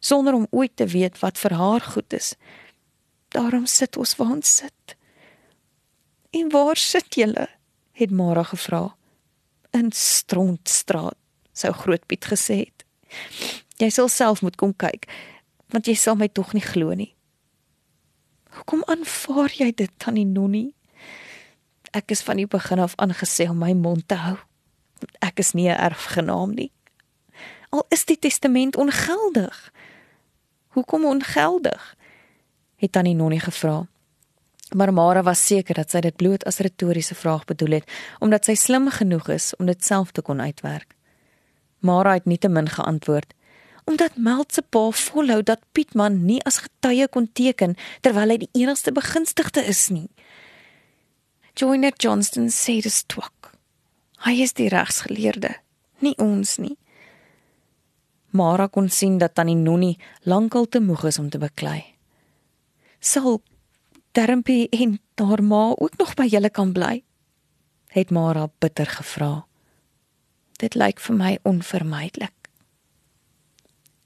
[0.00, 2.34] sonder om ooit te weet wat vir haar goed is.
[3.36, 4.96] Daarom sit ons waar ons sit.
[6.32, 7.48] En waar sit julle?
[7.96, 8.96] het Mara gevra
[9.70, 11.16] in Strontstraat,
[11.52, 12.84] sou Grootpiet gesê het.
[13.80, 15.08] Jy sal self moet kom kyk,
[15.72, 17.12] want jy sal my tog nie glo nie.
[18.56, 20.72] Hoekom aanvaar jy dit, Tannie Nonnie?
[21.96, 24.36] Ek is van die begin af aangesê om my mond te hou.
[25.20, 26.72] Ek is nie 'n erfgenaam nie.
[27.72, 29.72] Al is die testament ongeldig.
[30.68, 31.96] Hoekom ongeldig?
[32.76, 33.86] Het Tannie Nonnie gevra.
[34.74, 38.54] Maar Mara was seker dat sy dit bloot as retoriese vraag bedoel het, omdat sy
[38.54, 40.94] slim genoeg is om dit self te kon uitwerk.
[41.78, 43.34] Mara het nietemin geantwoord:
[43.84, 48.52] "Omdat Meld se pa volhou dat Pietman nie as getuie kon teken terwyl hy die
[48.52, 50.10] enigste begunstigde is nie."
[51.54, 53.52] Joyner Johnston sê dit twak.
[54.24, 55.56] Hy is die regsgeleerde,
[55.98, 56.76] nie ons nie.
[58.30, 61.95] Mara kon sien dat tannie Nonnie lankal te moeg is om te beklei.
[63.00, 63.42] Sal
[64.12, 67.02] Termpie en haar ma ook nog by julle kan bly?
[67.96, 69.46] het Mara bitter gevra.
[70.60, 72.34] Dit lyk vir my onvermydelik.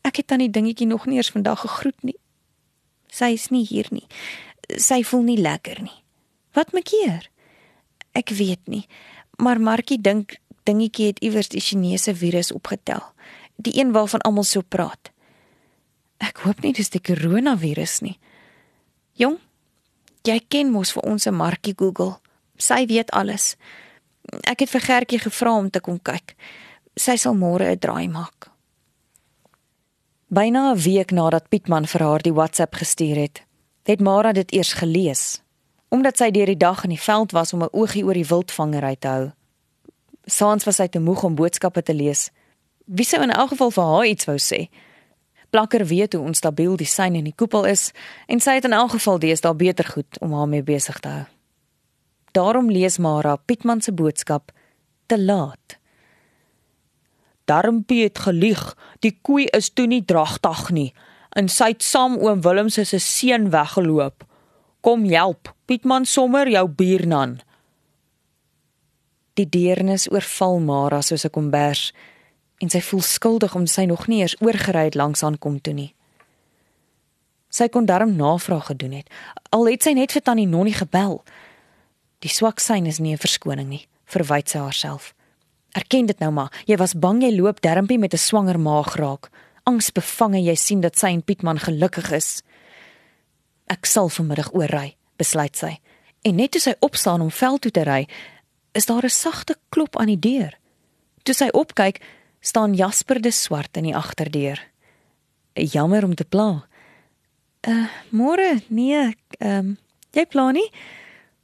[0.06, 2.16] Ek het tannie dingetjie nog nie eens vandag gegroet nie.
[3.10, 4.06] Sy is nie hier nie.
[4.78, 5.98] Sy voel nie lekker nie.
[6.54, 7.26] Wat maak keer?
[8.14, 8.86] Ek weet nie,
[9.38, 13.02] maar Markie dink dingetjie het iewers die Chinese virus opgetel.
[13.56, 15.10] Die een waarvan almal so praat.
[16.18, 18.18] Ek hoop nie dis die koronavirus nie.
[19.14, 19.38] Jong,
[20.28, 22.18] Jy ken mos vir ons se Markie Google.
[22.60, 23.54] Sy weet alles.
[24.44, 26.34] Ek het vir Gertjie gevra om te kom kyk.
[26.96, 28.50] Sy sal môre 'n draai maak.
[30.28, 33.42] Byna 'n week nadat Pietman vir haar die WhatsApp gestuur het,
[33.84, 35.40] het Mara dit eers gelees,
[35.88, 38.96] omdat sy deur die dag in die veld was om 'n oogie oor die wildvangery
[38.96, 39.32] te hou.
[40.26, 42.30] Saans was sy te moeg om boodskappe te lees.
[42.84, 44.68] Wie sou in elk geval vir haar iets wou sê?
[45.50, 47.90] Plakker weet hoe onstabiel die sein in die koepel is
[48.26, 51.26] en sy het in elk geval deesdae beter goed om haar mee besig te hou.
[52.32, 54.52] Daarom lees Mara Pietman se boodskap
[55.06, 55.78] te laat.
[57.44, 60.90] Darmpie het gelieg, die koei is toe nie dragtig nie
[61.38, 64.24] en sy het saam oom Willem se seun weggeloop.
[64.80, 67.38] Kom help, Pietman sommer jou buurnan.
[69.38, 71.92] Die deernis oorval Mara soos 'n kombers
[72.60, 75.94] en sy voel skuldig om sy nog nie eers oorgery het langs aankom toe nie.
[77.50, 79.08] Sy kon darm navraag gedoen het.
[79.50, 81.18] Al het sy net vir tannie Nonnie gebel.
[82.22, 85.14] Die swak sein is nie 'n verskoning nie, verwyd sy haarself.
[85.72, 89.30] Erken dit nou maar, jy was bang jy loop dermpie met 'n swanger maag raak.
[89.64, 92.42] Angsbevange jy sien dat sy en Pietman gelukkig is.
[93.66, 95.78] Ek sal vanmiddag oorry, besluit sy.
[96.22, 98.08] En net toe sy opstaan om veld toe te ry,
[98.72, 100.58] is daar 'n sagte klop aan die deur.
[101.22, 102.00] Toe sy opkyk,
[102.40, 104.60] staan Jasper de Swart in die agterdeur.
[105.52, 106.64] Jammer om te pla.
[107.68, 109.76] Uh môre, nee, ehm um,
[110.16, 110.66] jy pla nie.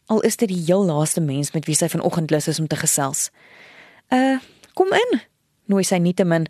[0.06, 2.76] Al is dit die heel laaste mens met wie sy vanoggend lus is om te
[2.76, 3.30] gesels.
[4.08, 4.38] Uh,
[4.74, 5.20] kom in,
[5.66, 6.46] nooi sy nietemin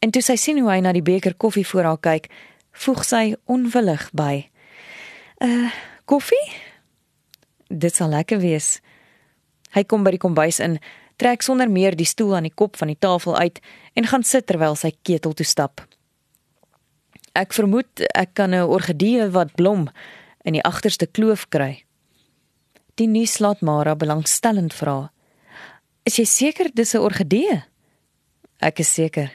[0.00, 2.30] en toe sy sien hoe hy na die beker koffie voor haar kyk,
[2.72, 4.46] voeg sy onwillig by.
[5.42, 5.68] Uh,
[6.08, 6.46] koffie?
[7.68, 8.78] Dit sal lekker wees.
[9.74, 10.78] Hy kom by die kombuis in,
[11.20, 13.60] trek sonder meer die stoel aan die kop van die tafel uit
[13.94, 15.84] en gaan sit terwyl sy ketel toe stap.
[17.36, 19.88] Ek vermoed ek kan 'n orgidee wat blom
[20.44, 21.84] in die agterste kloof kry.
[22.96, 25.12] Die nuus laat Mara belangstellend vra:
[26.04, 27.64] "Is jy seker dis 'n orgidee?"
[28.60, 29.32] "Ek is seker."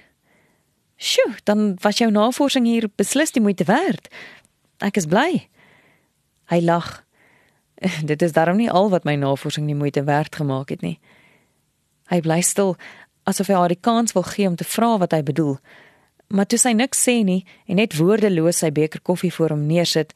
[0.97, 4.07] "Sjoe, dan was jou navorsing hier beslis die moeite werd.
[4.79, 5.47] Ek is bly."
[6.45, 7.03] Hy lag.
[8.11, 10.99] Dit is darm nie al wat my navorsing die moeite werd gemaak het nie.
[12.09, 12.75] Hy bly stil
[13.25, 15.57] asof hy haar die kans wil gee om te vra wat hy bedoel.
[16.27, 20.13] Maar toe sy niks sê nie en net woordeloos sy beker koffie voor hom neersit,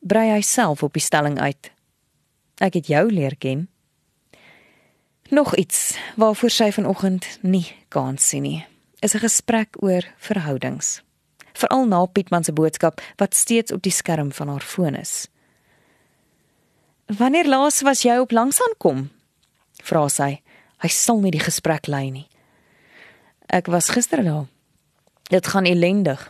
[0.00, 1.70] brei hy self op die stelling uit.
[2.62, 3.68] Ek het jou leer ken.
[5.30, 8.66] Nog iets waarvoor sy vanoggend nie kans sien nie,
[9.02, 11.02] is 'n gesprek oor verhoudings.
[11.52, 15.28] Veral na Pietman se boodskap wat steeds op die skerm van haar foon is.
[17.06, 19.10] Wanneer laas was jy op langs aankom?
[19.82, 20.40] vra sy.
[20.82, 22.26] Hy sal nie die gesprek lei nie.
[23.48, 24.46] Ek was gister daar.
[25.28, 26.20] Dit gaan ellendig.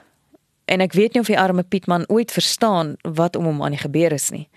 [0.68, 3.82] En ek weet nie of die arme Pietman ooit verstaan wat om hom aan die
[3.82, 4.48] gebeur is nie.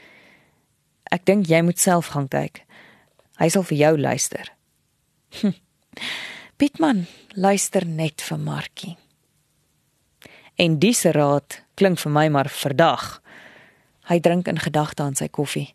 [1.11, 2.63] Ek dink jy moet self gaan kyk.
[3.41, 4.51] Hy sal vir jou luister.
[5.41, 5.55] Hm.
[6.59, 8.95] Pietman luister net vir Markie.
[10.55, 13.21] En disse raad klink vir my maar verdag.
[14.11, 15.71] Hy drink in gedagte aan sy koffie.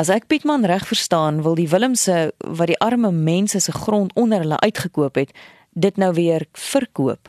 [0.00, 4.40] As ek Pietman reg verstaan, wil die Willemse wat die arme mense se grond onder
[4.40, 5.34] hulle uitgekoop het,
[5.76, 7.28] dit nou weer verkoop.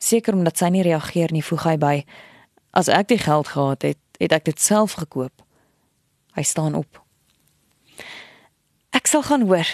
[0.00, 1.92] Seker omdat sy nie reageer nie, voeg hy by:
[2.72, 5.44] As ek die geld gehad het, het ek dit self gekoop.
[6.40, 7.04] Hy staan op.
[8.96, 9.68] Ek sal gaan hoor.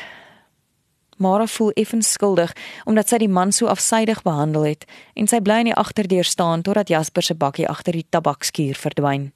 [1.17, 2.53] Mara voel effens skuldig
[2.85, 4.85] omdat sy die man so afsydig behandel het
[5.15, 9.31] en sy bly in die agterdeur staan totdat Jasper se bakkie agter die tabakskuur verdwyn.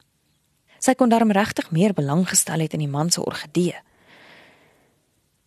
[0.81, 3.77] Sy kon daarom regtig meer belang gestel het in die man se orgidee.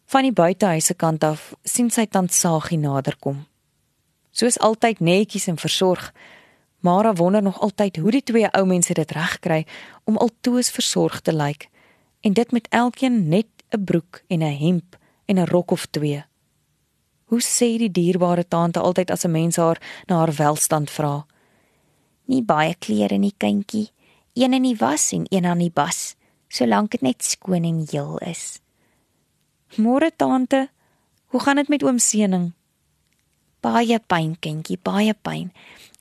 [0.07, 3.41] Van die buitehuise kant af sien sy tant Sagie naderkom.
[4.31, 6.13] Soos altyd netjies en versorg.
[6.87, 9.65] Mara wonder nog altyd hoe die twee ou mense dit regkry
[10.05, 11.67] om altoos versorg te lyk
[12.23, 16.25] en dit met elkeen net 'n broek en 'n hemp en 'n rok of twee.
[17.25, 21.27] Hoe sê die dierbare tante altyd as 'n mens haar na haar welstand vra?
[22.25, 23.91] Nie baie klere nie, kindjie
[24.35, 26.15] een in die was en een aan die bas,
[26.49, 28.61] solank dit net skoon en heel is.
[29.79, 30.69] Môre tante,
[31.27, 32.53] hoe gaan dit met oom Sening?
[33.61, 35.53] Baie pyn, kindjie, baie pyn.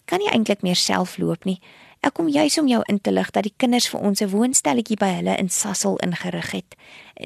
[0.06, 1.62] Kan nie eintlik meer self loop nie.
[2.04, 4.98] Ek kom juis om jou in te lig dat die kinders vir ons 'n woonstelletjie
[4.98, 6.76] by hulle in Sassel ingerig het,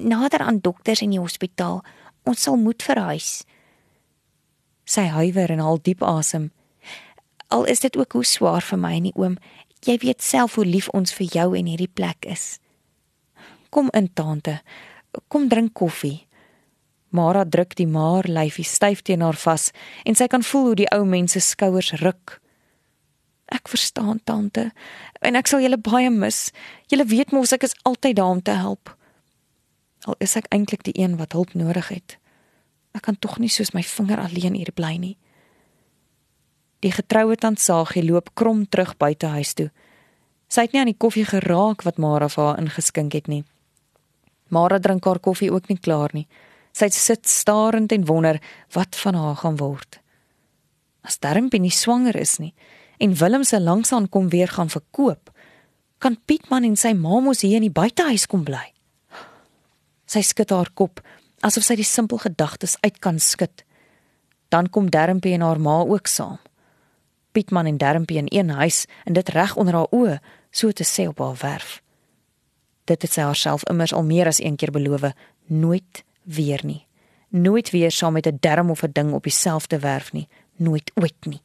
[0.00, 1.82] nader aan dokters en die hospitaal.
[2.24, 3.44] Ons sal moet verhuis.
[4.84, 6.52] Sy huiwer en haal diep asem.
[7.48, 9.36] Al is dit ook hoe swaar vir my nie oom.
[9.86, 12.58] Jy weet self hoe lief ons vir jou en hierdie plek is.
[13.70, 14.58] Kom in, tante.
[15.28, 16.26] Kom drink koffie.
[17.08, 19.70] Mara druk die maar lyfie styf teen haar vas
[20.04, 22.36] en sy kan voel hoe die ou mense skouers ruk.
[23.48, 24.66] Ek verstaan, tante,
[25.24, 26.50] en ek sal julle baie mis.
[26.92, 28.92] Julle weet mos ek is altyd daar om te help.
[30.04, 32.18] Al is ek eintlik die een wat hulp nodig het.
[32.92, 35.16] Ek kan tog nie soos my vinger alleen hier bly nie.
[36.84, 39.70] Die getroue tant Sagie loop krom terug buite huis toe.
[40.48, 43.42] Sy het nie aan die koffie geraak wat Mara vir haar ingeskink het nie.
[44.48, 46.26] Mara drink haar koffie ook nie klaar nie.
[46.72, 48.38] Sy sit starend en wonder
[48.76, 49.98] wat van haar gaan word.
[51.02, 52.54] As Darmpie nie swanger is nie
[52.98, 55.30] en Willem se langsaan kom weer gaan verkoop,
[55.98, 58.64] kan Pietman en sy ma mos hier in die buitehuis kom bly.
[60.08, 61.02] Sy skud haar kop
[61.46, 63.62] asof sy die simpel gedagtes uit kan skud.
[64.50, 66.40] Dan kom Darmpie en haar ma ook saam.
[67.38, 70.18] Pietman en Dermpie in een huis en dit reg onder haar oë,
[70.50, 71.82] so te sê op haar werf.
[72.90, 75.12] Dit het sy haarself immers al meer as een keer beloof,
[75.46, 76.86] nooit weer nie.
[77.28, 81.26] Nooit weer saam met 'n derm of 'n ding op dieselfde werf nie, nooit ooit
[81.26, 81.42] nie.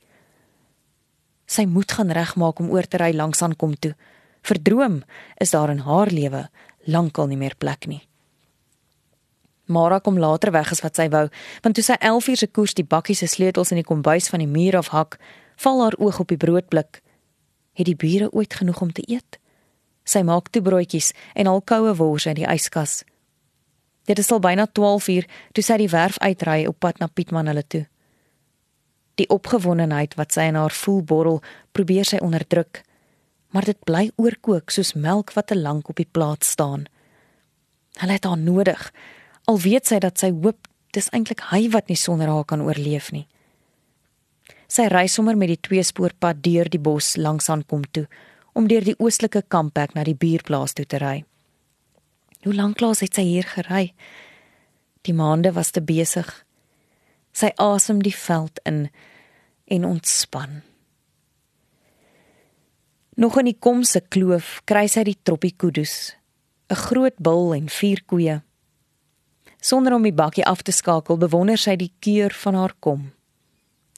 [1.46, 3.96] Sy moet gaan regmaak om oor te ry langs aan kom toe.
[4.41, 5.04] Verdroom
[5.38, 6.50] is daar in haar lewe
[6.84, 8.08] lankal nie meer plek nie.
[9.66, 11.30] Mara kom later weg as wat sy wou,
[11.62, 14.39] want toe sy 11 uur se koers die bakkies se sleutels in die kombuis van
[14.39, 15.20] die muur afhak,
[15.64, 17.01] val haar oog op die broodblik.
[17.74, 19.39] Het die bure ooit genoeg om te eet?
[20.03, 23.01] Sy maak toe broodjies en al koue wors uit die yskas.
[24.03, 27.47] Dit is al byna 12 uur toe sy die werf uitry op pad na Pietman
[27.47, 27.86] hulle toe.
[29.16, 31.39] Die opgewondenheid wat sy in haar voel borrel,
[31.72, 32.82] probeer sy onderdruk,
[33.53, 36.88] maar dit bly oorkook soos melk wat te lank op die plaas staan.
[38.01, 38.88] Hulle het haar nodig.
[39.45, 43.11] Al weet sy dat sy hoop dis eintlik hy wat nie sonder haar kan oorleef
[43.14, 43.28] nie.
[44.74, 48.07] Sy ry sommer met die tweespoorpad deur die bos langs aan kom toe
[48.57, 51.19] om deur die oostelike kampek na die buurplaas toe te ry.
[52.45, 53.91] Hoe lank laas het sy hier gery?
[55.05, 56.28] Die maande was te besig.
[57.38, 58.88] Sy asem die veld in
[59.69, 60.61] en ontspan.
[63.17, 66.17] Nog in die komse kloof kry sy die troppie kudus,
[66.69, 68.41] 'n groot bul en vier koeie.
[69.61, 73.13] Sonder om die bakkie af te skakel, bewonder sy die keur van haar kom.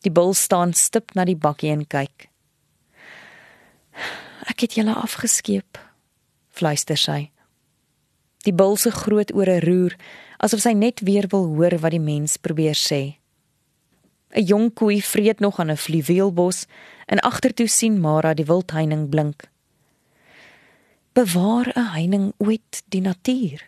[0.06, 2.30] Die bul staan stip na die bakkie en kyk.
[4.45, 5.80] Ek het julle afgeskeep,
[6.53, 7.32] fluister sy.
[8.45, 9.95] Die bul se groot ore roer
[10.38, 13.18] asof sy net weer wil hoor wat die mens probeer sê.
[14.36, 16.68] 'n Jong koei vreet nog aan 'n fluweelbos
[17.08, 19.49] en agtertoe sien Mara die wildheining blink.
[21.14, 23.62] Bewaar 'n heining ooit die natuur.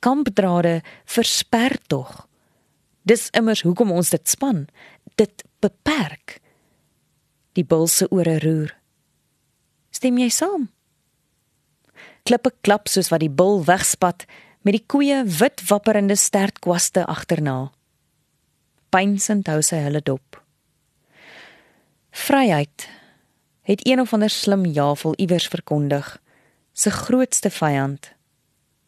[0.00, 2.28] Kampdrade versper tog.
[3.06, 4.64] Dis immers hoekom ons dit span.
[5.14, 6.40] Dit beperk.
[7.54, 8.74] Die bul se ore roer.
[9.94, 10.66] Stem jy saam?
[12.26, 14.26] Klippe klap soos wat die bul wegspat
[14.66, 17.70] met die koeie wit wapperende stertkwaste agterna.
[18.90, 20.40] Pynsend hou sy hulle dop.
[22.10, 22.88] Vryheid
[23.66, 26.16] het een of ander slim jafel iewers verkondig.
[26.72, 28.12] Se grootste vyand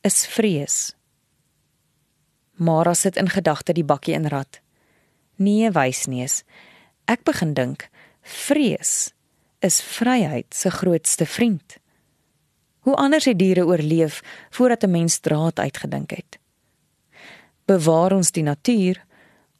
[0.06, 0.97] is vrees.
[2.58, 4.60] Mara sit in gedagte die bakkie in rad.
[5.38, 6.42] Nee, wysneus.
[7.06, 7.88] Ek begin dink
[8.22, 9.12] vrees
[9.64, 11.78] is vryheid se grootste vriend.
[12.84, 16.38] Hoe anders het diere oorleef voordat 'n mens draad uitgedink het?
[17.64, 19.04] Bewaar ons die natuur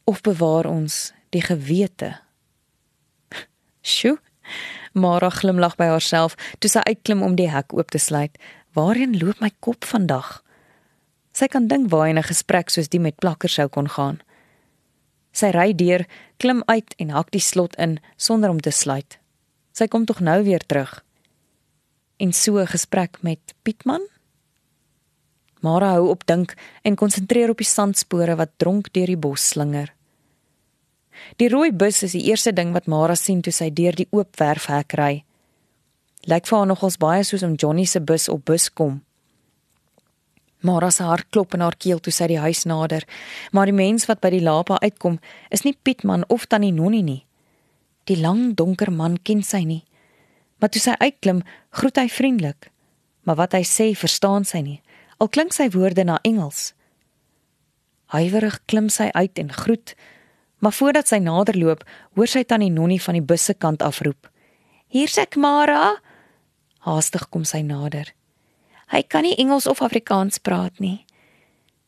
[0.03, 2.19] of bewaar ons die gewete?
[3.81, 4.19] Sjoe.
[4.93, 8.37] Mara glimlag by haarself toe sy uitklim om die hek oop te sluit.
[8.73, 10.43] Waarheen loop my kop vandag?
[11.39, 14.19] Sy kan dink waar 'n gesprek soos die met plakker sou kon gaan.
[15.31, 16.05] Sy ry deur,
[16.37, 19.17] klim uit en hak die slot in sonder om te sluit.
[19.71, 21.03] Sy kom tog nou weer terug.
[22.17, 24.01] En so 'n gesprek met Pietman?
[25.61, 29.93] Mara hou op dink en konsentreer op die sandspore wat dronk deur die bos slinger.
[31.37, 34.35] Die rooi bus is die eerste ding wat Mara sien toe sy deur die oop
[34.39, 35.23] werfhek ry.
[36.27, 39.03] Lyk vir haar nogals baie soos om Johnny se bus op bus kom.
[40.61, 43.05] Mara se hart klop in haar keel toe sy die huis nader,
[43.51, 45.19] maar die mens wat by die lapa uitkom,
[45.51, 47.23] is nie Pietman of tannie Nonnie nie.
[48.11, 49.83] Die lang donker man ken sy nie.
[50.59, 51.41] Maar toe sy uitklim,
[51.71, 52.71] groet hy vriendelik.
[53.23, 54.81] Maar wat hy sê, verstaan sy nie.
[55.19, 56.73] Al klink sy woorde na Engels.
[58.11, 59.95] Huiwerig klim sy uit en groet,
[60.59, 61.85] Maar voordat sy naderloop,
[62.15, 64.29] hoor sy tannie Nonnie van die bus se kant afroep.
[64.87, 66.01] "Hier's ek, Mara."
[66.79, 68.13] Haastig kom sy nader.
[68.89, 71.05] Hy kan nie Engels of Afrikaans praat nie.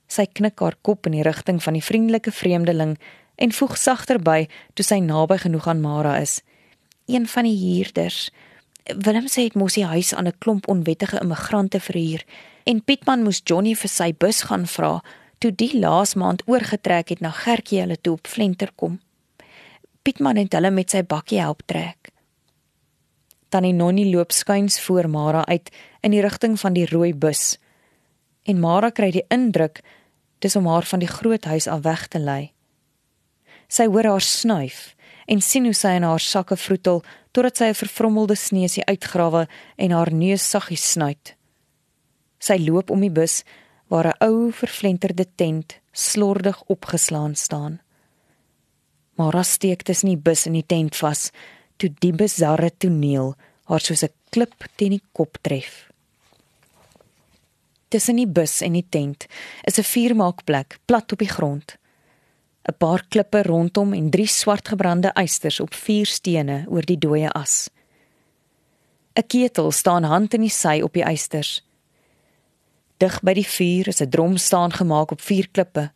[0.07, 2.97] Sy knik haar kop in die rigting van die vriendelike vreemdeling
[3.41, 6.41] en voeg sagter by toe sy naby genoeg aan Mara is.
[7.07, 8.29] "Een van die huurders.
[8.85, 12.23] Willem sê dit mos die huis aan 'n klomp onwettige immigrante verhuur
[12.65, 15.01] en Pietman moes Johnny vir sy bus gaan vra."
[15.41, 18.99] toe die laas maand oorgetrek het na Gertjie hulle toe op Vlenter kom.
[20.05, 22.11] Pietman het hulle met sy bakkie help trek.
[23.51, 27.57] Tannie Nonnie loop skuins voor Mara uit in die rigting van die rooi bus.
[28.47, 29.81] En Mara kry die indruk
[30.39, 32.53] dis om haar van die groot huis af weg te lei.
[33.67, 34.93] Sy hoor haar snuif
[35.27, 37.03] en sien hoe sy in haar sakke vroetel
[37.35, 41.35] totdat sy 'n vervrommelde sneusie uitgrawe en haar neus saggies snuit.
[42.39, 43.43] Sy loop om die bus
[43.87, 47.81] waar 'n ou vervlenterde tent slordig opgeslaan staan.
[49.15, 51.31] Mara steek tussen die bus en die tent vas
[51.81, 53.33] toe die bizarre toneel
[53.69, 55.89] haar soos 'n klip teen die kop tref.
[57.89, 59.27] Tussen die bus en die tent
[59.67, 61.77] is 'n vuurmaakplek plat op die grond.
[62.69, 67.29] 'n Paar klippe rondom en drie swart gebrande eisters op vier stene oor die dooie
[67.29, 67.69] as.
[69.15, 71.63] 'n Ketel staan hand in die sy op die eisters.
[72.97, 75.91] Dig by die vuur is 'n drom staan gemaak op vier klippe.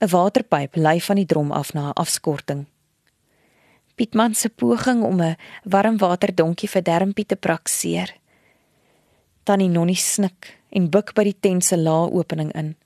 [0.00, 2.66] 'n Waterpyp lei van die drom af na 'n afskorting.
[3.96, 8.12] Pietman se poging om 'n warmwaterdonkie vir Dermpie te prakseer.
[9.44, 12.76] Tannie Nonnie snik en buig by die tent se laa opening in.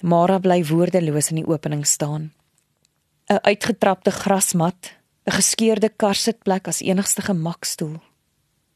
[0.00, 2.32] Mara bly woordeloos in die opening staan.
[3.28, 4.92] 'n Uitgetrapte grasmat,
[5.26, 8.00] 'n geskeurde karsitplek as enigste gemakstoel.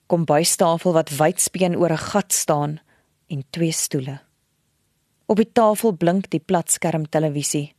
[0.06, 2.80] Kombuistafel wat wydspeen oor 'n gat staan
[3.26, 4.20] en twee stoele.
[5.26, 7.78] Op die tafel blink die platskerm televisie.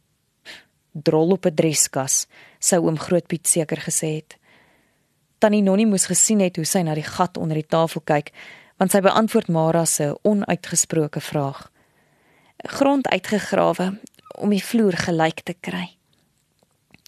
[0.94, 2.28] Drol op 'n dreskas,
[2.60, 4.38] sou oom Grootpiet seker gesê het.
[5.40, 8.32] Tannie Nonnie moes gesien het hoe sy na die gat onder die tafel kyk,
[8.78, 11.72] want sy beantwoord Mara se onuitgesproke vraag.
[12.58, 14.00] Grond uitgegrawe
[14.38, 15.96] om die vloer gelyk te kry.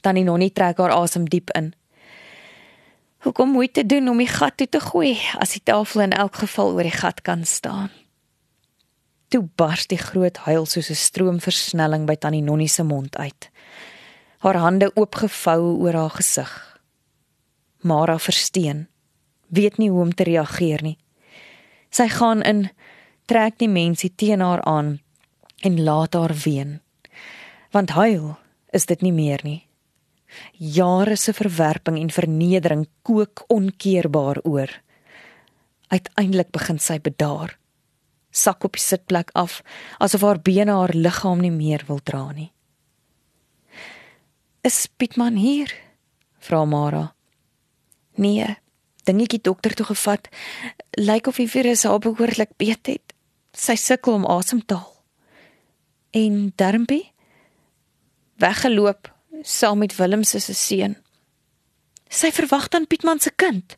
[0.01, 1.73] Tannie Nonnie trek haar asem diep in.
[3.21, 6.73] Hoekom moeite doen om die gat toe te gooi as die tafel in elk geval
[6.73, 7.91] oor die gat kan staan?
[9.29, 13.50] Toe bars die groot huil soos 'n stroomversnelling by Tannie Nonnie se mond uit.
[14.41, 16.51] Haar hande oopgevou oor haar gesig.
[17.85, 18.87] Mara versteen,
[19.53, 20.97] weet nie hoe om te reageer nie.
[21.93, 22.69] Sy gaan in,
[23.29, 24.95] trek die mensie teen haar aan
[25.61, 26.79] en laat haar ween.
[27.69, 28.37] Want huil
[28.73, 29.59] is dit nie meer nie.
[30.57, 34.73] Jare se verwerping en vernedering kook onkeerbaar oor.
[35.93, 37.57] Uiteindelik begin sy bedaar.
[38.31, 39.59] Sak op die sitplek af
[39.99, 42.49] asof haar bene haar liggaam nie meer wil dra nie.
[44.61, 45.73] "Is Pietman hier?"
[46.39, 47.15] vra Mara.
[48.15, 48.57] "Nee,
[49.03, 50.27] dingetjie dokter toe gevat.
[50.91, 53.13] Lyk of die virus haar behoorlik beet het.
[53.53, 55.03] Sy sukkel om asem te haal."
[56.11, 57.11] "En Dermpie?"
[58.35, 60.97] "Weggeloop saam met Willem se seun.
[62.09, 63.77] Sy verwag dan Pietman se kind.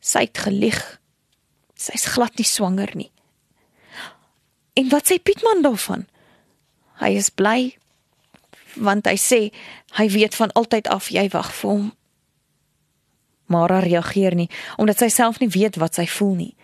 [0.00, 1.00] Sy het gelieg.
[1.74, 3.10] Sy's glad nie swanger nie.
[4.78, 6.06] En wat sê Pietman daarvan?
[7.02, 7.74] Hy is bly
[8.76, 9.40] want hy sê
[9.98, 11.92] hy weet van altyd af jy wag vir hom.
[13.52, 14.48] Mara reageer nie
[14.80, 16.54] omdat sy self nie weet wat sy voel nie.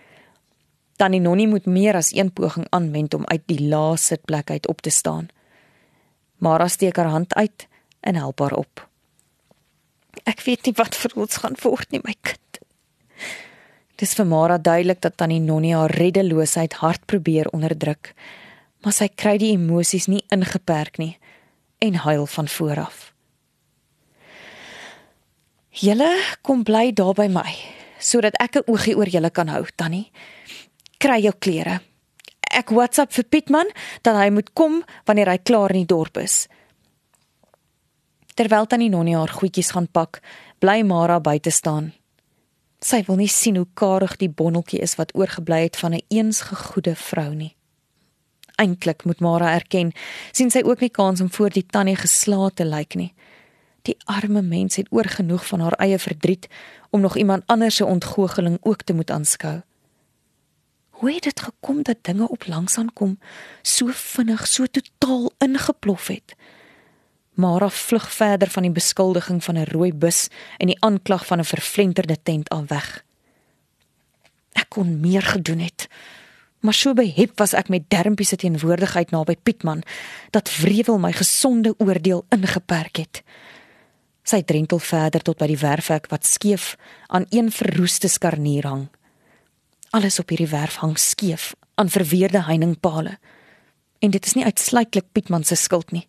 [0.99, 4.81] Tannie Nonnie moet meer as een poging aanwend om uit die laaste plek uit op
[4.83, 5.29] te staan.
[6.39, 7.69] Mara steek haar hand uit
[8.01, 8.89] en help haar op.
[10.27, 12.61] Ek weet nie wat vir ons gaan word nie, my kind.
[13.99, 18.13] Dis vir Mara duidelik dat tannie Nonnie haar reddeloosheid hard probeer onderdruk,
[18.83, 21.17] maar sy kry die emosies nie ingeperk nie
[21.79, 23.13] en huil van vooraf.
[25.71, 26.11] Julle
[26.43, 27.55] kom bly daar by my
[27.99, 30.11] sodat ek 'n oogie oor julle kan hou, tannie.
[30.99, 31.81] Kry jou klere
[32.59, 33.71] ek WhatsApp vir Pietman
[34.07, 36.47] dat hy moet kom wanneer hy klaar in die dorp is.
[38.39, 40.21] Terwyl tannie Nonnie haar goedjies gaan pak,
[40.63, 41.93] bly Mara buite staan.
[42.79, 46.41] Sy wil nie sien hoe karig die bonneltjie is wat oorgebly het van 'n eens
[46.41, 47.58] gegoede vrou nie.
[48.59, 49.93] Eintlik moet Mara erken,
[50.33, 53.13] sien sy ook nie kans om voor die tannie geslaat te lyk nie.
[53.87, 56.49] Die arme mens het oorgenoeg van haar eie verdriet
[56.91, 59.61] om nog iemand anders se ontgoocheling ook te moet aanskou.
[60.99, 63.19] Hoe het dit gekom dat dinge op langs aankom
[63.63, 66.35] so vinnig, so totaal ingeplof het?
[67.39, 71.45] Mara vlug verder van die beskuldiging van 'n rooi bus en die aanklag van 'n
[71.45, 73.05] vervlenterde tent af weg.
[74.53, 75.89] Ek kon meer gedoen het.
[76.61, 79.83] Maar so behep was ek met Dermpie se teenwoordigheid naby Pietman
[80.35, 83.23] dat wrevel my gesonde oordeel ingeperk het.
[84.27, 86.75] Sy drentel verder tot by die werfhek wat skeef
[87.07, 88.89] aan een verroeste skarnier hang.
[89.91, 93.19] Alles op hierdie werf hang skeef aan verweerde heiningpale.
[93.99, 96.09] En dit is nie uitsluitlik Pietman se skuld nie.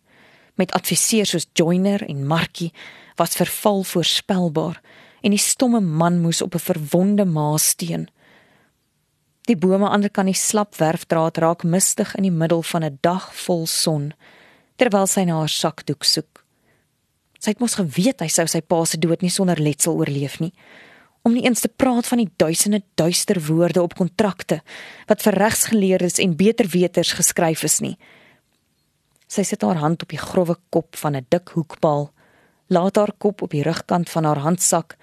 [0.54, 2.72] Met adviseurs soos Joiner en Markie
[3.16, 4.82] was verval voorspelbaar
[5.22, 8.08] en die stomme man moes op 'n verwonde maas steun.
[9.50, 12.98] Die bome aan die kant die slap werfdraad raak mistig in die middel van 'n
[13.02, 14.12] dag vol son
[14.78, 16.44] terwyl sy na haar sakdoek soek.
[17.40, 20.52] Sy het mos geweet hy sou sy pa se dood nie sonder letsel oorleef nie
[21.22, 24.62] om nie eens te praat van die duisende duister woorde op kontrakte
[25.08, 27.98] wat vir regsgeleerdes en beterweters geskryf is nie.
[29.26, 32.12] Sy sit haar hand op die grouwe kop van 'n dik hoekpaal,
[32.68, 34.96] laat haar kop op die rugkant van haar handsak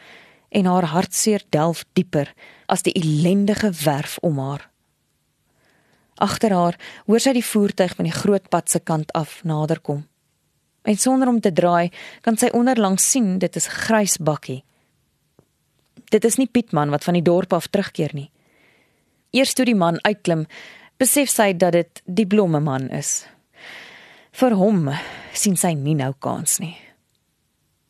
[0.49, 2.33] en haar hartseer delf dieper
[2.67, 4.69] as die ellendige werf om haar.
[6.15, 10.05] Agter haar hoor sy die voertuig van die groot pad se kant af naderkom.
[10.87, 11.91] En sonder om te draai,
[12.21, 14.63] kan sy onderlangs sien dit is 'n grys bakkie
[16.09, 18.29] dit is nie Pietman wat van die dorp af terugkeer nie.
[19.35, 20.45] Eers toe die man uitklim,
[20.97, 23.25] besef sy dat dit die blomme man is.
[24.37, 24.87] Vir hom
[25.33, 26.75] sien sy nie nou kans nie.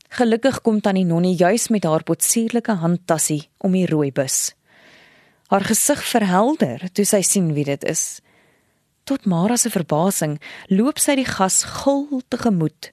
[0.08, 4.54] Gelukkig kom tannie Nonnie juis met haar potsierlike handtassie om die rooi bus.
[5.52, 8.22] Haar gesig verhelder toe sy sien wie dit is.
[9.04, 10.38] Tot Mara se verbasing
[10.72, 12.92] loop sy die gas gul tegemoet.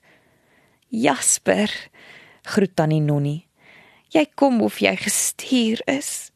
[0.91, 1.71] Jasper,
[2.51, 3.47] groet tannie Nonnie.
[4.11, 6.31] Jy kom of jy gestuur is.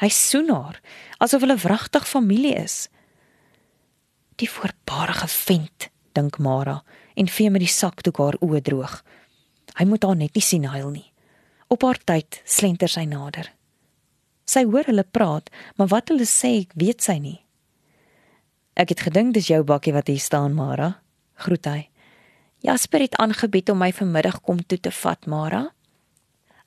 [0.00, 0.80] Hy soen haar
[1.24, 2.86] asof hulle wragtig familie is.
[4.36, 6.82] Die voorbarige vent, dink Mara
[7.16, 9.00] en vee met die sakdoek haar oë droog.
[9.76, 11.08] Hy moet haar net nie sien huil nie.
[11.68, 13.50] Op haar tyd slenter sy nader.
[14.46, 17.40] Sy hoor hulle praat, maar wat hulle sê, weet sy nie.
[18.76, 21.00] Ek het gedink dis jou bakkie wat hier staan, Mara.
[21.42, 21.80] Groet hy.
[22.64, 25.66] Jasper het aangebied om my vanmiddag kom toe te vat, Mara.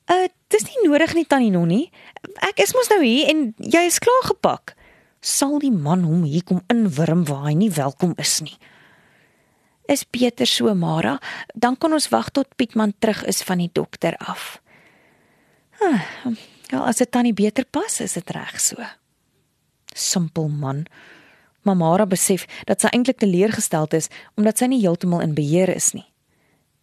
[0.09, 1.91] 'n Dis nie nodig nie tannie Nonnie.
[2.41, 4.73] Ek is mos nou hier en jy is klaar gepak.
[5.21, 8.55] Sal die man hom hier kom inwurm waar hy nie welkom is nie.
[9.89, 11.17] Is beter so, Mara.
[11.53, 14.59] Dan kan ons wag tot Pietman terug is van die dokter af.
[15.81, 16.05] Ah,
[16.69, 18.85] ja, as dit tannie beter pas, is dit reg so.
[19.95, 20.85] Simpel man.
[21.65, 26.05] Mamara besef dat sy eintlik teleurgesteld is omdat sy nie heeltemal in beheer is nie.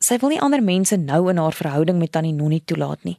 [0.02, 3.16] Sy wil nie ander mense nou in haar verhouding met Tannie Nonnie toelaat nie.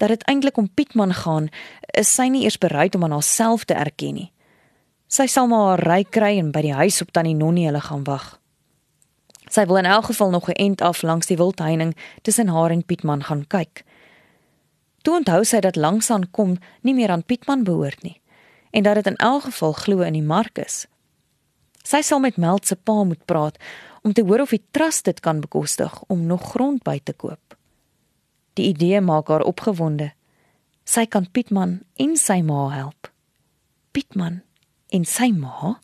[0.00, 1.50] Dat dit eintlik om Pietman gaan,
[1.92, 4.30] is sy nie eers bereid om aan haarself te erken nie.
[5.10, 8.06] Sy sal maar haar ry kry en by die huis op Tannie Nonnie hulle gaan
[8.08, 8.39] wag.
[9.50, 12.84] Sy wil in elk geval nog 'n end af langs die wildheining tussen haar en
[12.84, 13.84] Pietman gaan kyk.
[15.02, 18.20] Toe onthou sy dat langsaan kom nie meer aan Pietman behoort nie
[18.70, 20.86] en dat dit in elk geval glo in die Markus.
[21.82, 23.56] Sy sal met Meld se pa moet praat
[24.02, 27.56] om te hoor of die trust dit kan bekostig om nog grond by te koop.
[28.52, 30.12] Die idee maak haar opgewonde.
[30.84, 33.10] Sy kan Pietman en sy ma help.
[33.90, 34.42] Pietman
[34.88, 35.78] en sy ma?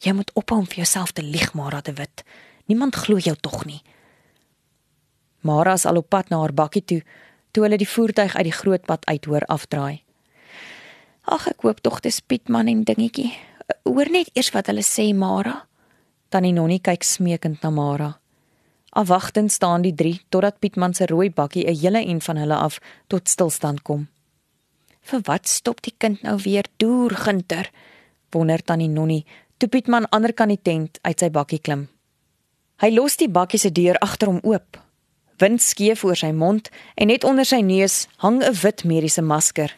[0.00, 2.24] Jy moet ophou om vir jouself te lieg, Mara de Wit.
[2.70, 3.80] Niemand glo jou tog nie.
[5.42, 7.00] Mara is al op pad na haar bakkie toe
[7.50, 10.04] toe hulle die voertuig uit die groot pad uit hoor afdraai.
[11.26, 13.32] Ag ek hoop tog dis Pietman en dingetjie.
[13.82, 15.56] Hoor net eers wat hulle sê, Mara.
[16.30, 18.12] Tannie Nonnie kyk smeekend na Mara.
[18.94, 22.78] Afwagtend staan die drie totdat Pietman se rooi bakkie 'n hele en van hulle af
[23.08, 24.08] tot stilstand kom.
[25.02, 27.70] "Vir wat stop die kind nou weer deur, Gunter?"
[28.30, 29.26] wonder Tannie Nonnie
[29.58, 31.88] toe Pietman aanderkant die tent uit sy bakkie klim.
[32.80, 34.78] Hy los die bakkie se deur agter hom oop.
[35.36, 39.76] Wind skeef oor sy mond en net onder sy neus hang 'n wit mediese masker.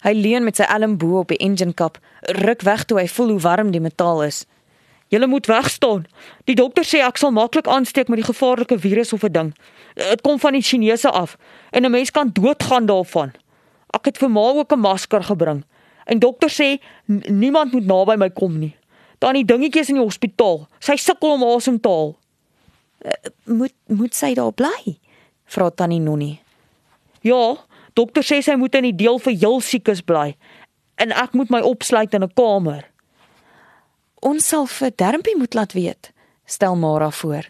[0.00, 1.98] Hy leun met sy elm bo op die engine kap,
[2.40, 4.46] ruk weg toe hy voel hoe warm die metaal is.
[5.08, 6.06] "Julle moet wegstaan.
[6.44, 9.54] Die dokter sê ek sal maklik aansteek met die gevaarlike virus of 'n ding.
[9.94, 11.36] Dit kom van die Chinese af
[11.72, 13.32] en 'n mens kan doodgaan daarvan.
[13.92, 15.64] Ek het vir ma ook 'n masker gebring.
[16.06, 16.80] En dokter sê
[17.28, 18.76] niemand moet naby my kom nie.
[19.18, 20.68] Dan die dingetjies in die hospitaal.
[20.78, 22.19] Sy sukkel om asem te haal."
[23.04, 23.10] Uh,
[23.44, 24.98] "Moet moet sy daar bly?"
[25.44, 26.40] vra tannie Nonnie.
[27.20, 27.56] "Ja,
[27.94, 30.36] Dokter sê sy moet in die deel vir heel siekes bly
[31.00, 32.84] en ek moet my opsluit in 'n kamer.
[34.22, 36.12] Ons sal vir Dermpie moet laat weet,
[36.44, 37.44] stel Mara voor.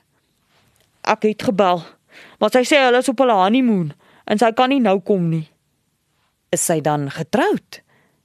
[1.02, 1.82] Ek het gebel,
[2.38, 3.92] maar sy sê hulle is op hulle honeymoon
[4.26, 5.48] en sy kan nie nou kom nie.
[6.50, 7.80] Is sy dan getroud?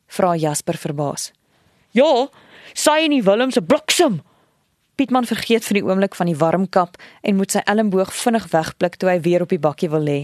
[0.07, 1.31] vra Jasper verbaas.
[1.91, 2.27] Ja,
[2.73, 4.21] sy en die Willem se bliksem.
[4.95, 8.95] Pietman vergeet vir die oomblik van die warm kap en moet sy elmboog vinnig wegblik
[8.95, 10.19] toe hy weer op die bakkie wil lê.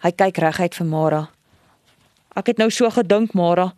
[0.00, 1.22] Hy kyk reguit vir Mara.
[2.38, 3.72] Ek het nou so gedink, Mara.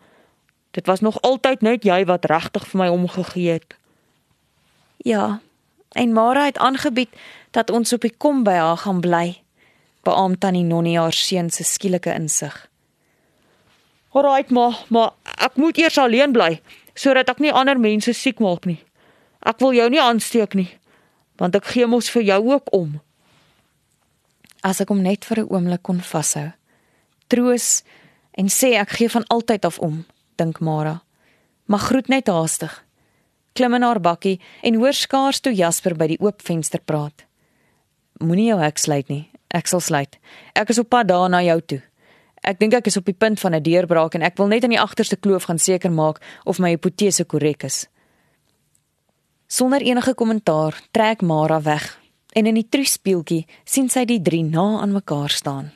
[0.76, 3.74] Dit was nog altyd net jy wat regtig vir my omgegee het.
[5.02, 5.40] Ja.
[5.98, 7.10] En Mara het aangebied
[7.50, 9.40] dat ons op die kom by haar gaan bly.
[10.06, 12.54] Beam tannie Nonnie haar seun se skielike insig.
[14.10, 16.60] Alraait, ma, maar ek moet eers alleen bly
[16.94, 18.80] sodat ek nie ander mense siek maak nie.
[19.46, 20.68] Ek wil jou nie aansteek nie,
[21.38, 23.00] want ek gee mos vir jou ook om
[24.62, 26.52] as ek hom net vir 'n oomblik kon vashou.
[27.28, 27.82] Troos
[28.36, 30.04] en sê ek gee van altyd af om,
[30.36, 31.02] dink Mara.
[31.66, 32.84] Maar groet net haastig.
[33.54, 37.24] Klim in haar bakkie en hoor skaars toe Jasper by die oop venster praat.
[38.18, 39.30] Moenie jou hek sluit nie.
[39.48, 40.18] Ek sal sluit.
[40.54, 41.82] Ek is op pad daar na jou toe.
[42.42, 44.70] Ek dink ek is op die punt van 'n deurbraak en ek wil net aan
[44.70, 47.86] die agterste kloof gaan seker maak of my hipotese korrek is.
[49.50, 51.98] Sonder enige kommentaar trek Mara weg
[52.38, 55.72] en in die truspieeltjie sien sy die drie na aan mekaar staan.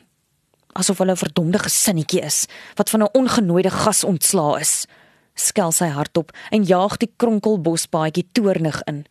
[0.79, 2.47] Asof hulle 'n verdomde gesinnetjie is
[2.77, 4.87] wat van 'n ongenooide gas ontslaa is.
[5.35, 9.07] Skel sy hardop en jaag die kronkelbospaadjie toornig in.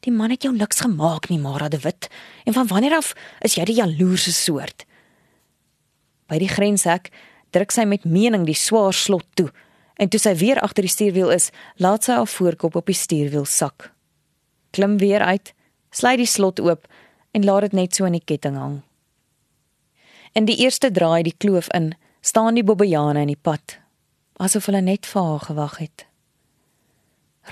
[0.00, 2.08] Die man het jou niks gemaak nie, Mara de Wit.
[2.44, 4.84] En van wanneer af is jy die jaloerse soort?
[6.26, 7.10] By die grenshek
[7.50, 9.50] druk sy met mening die swaar slot toe
[9.96, 13.44] en toe sy weer agter die stuurwiel is, laat sy haar voorkop op die stuurwiel
[13.44, 13.92] sak.
[14.70, 15.54] Klim weer uit
[15.94, 16.88] Sluit die slot oop
[17.30, 18.80] en laat dit net so in die ketting hang.
[20.34, 23.76] In die eerste draai die kloof in, staan die bobbejane in die pad,
[24.42, 26.06] asof hulle net vir haar gewag het.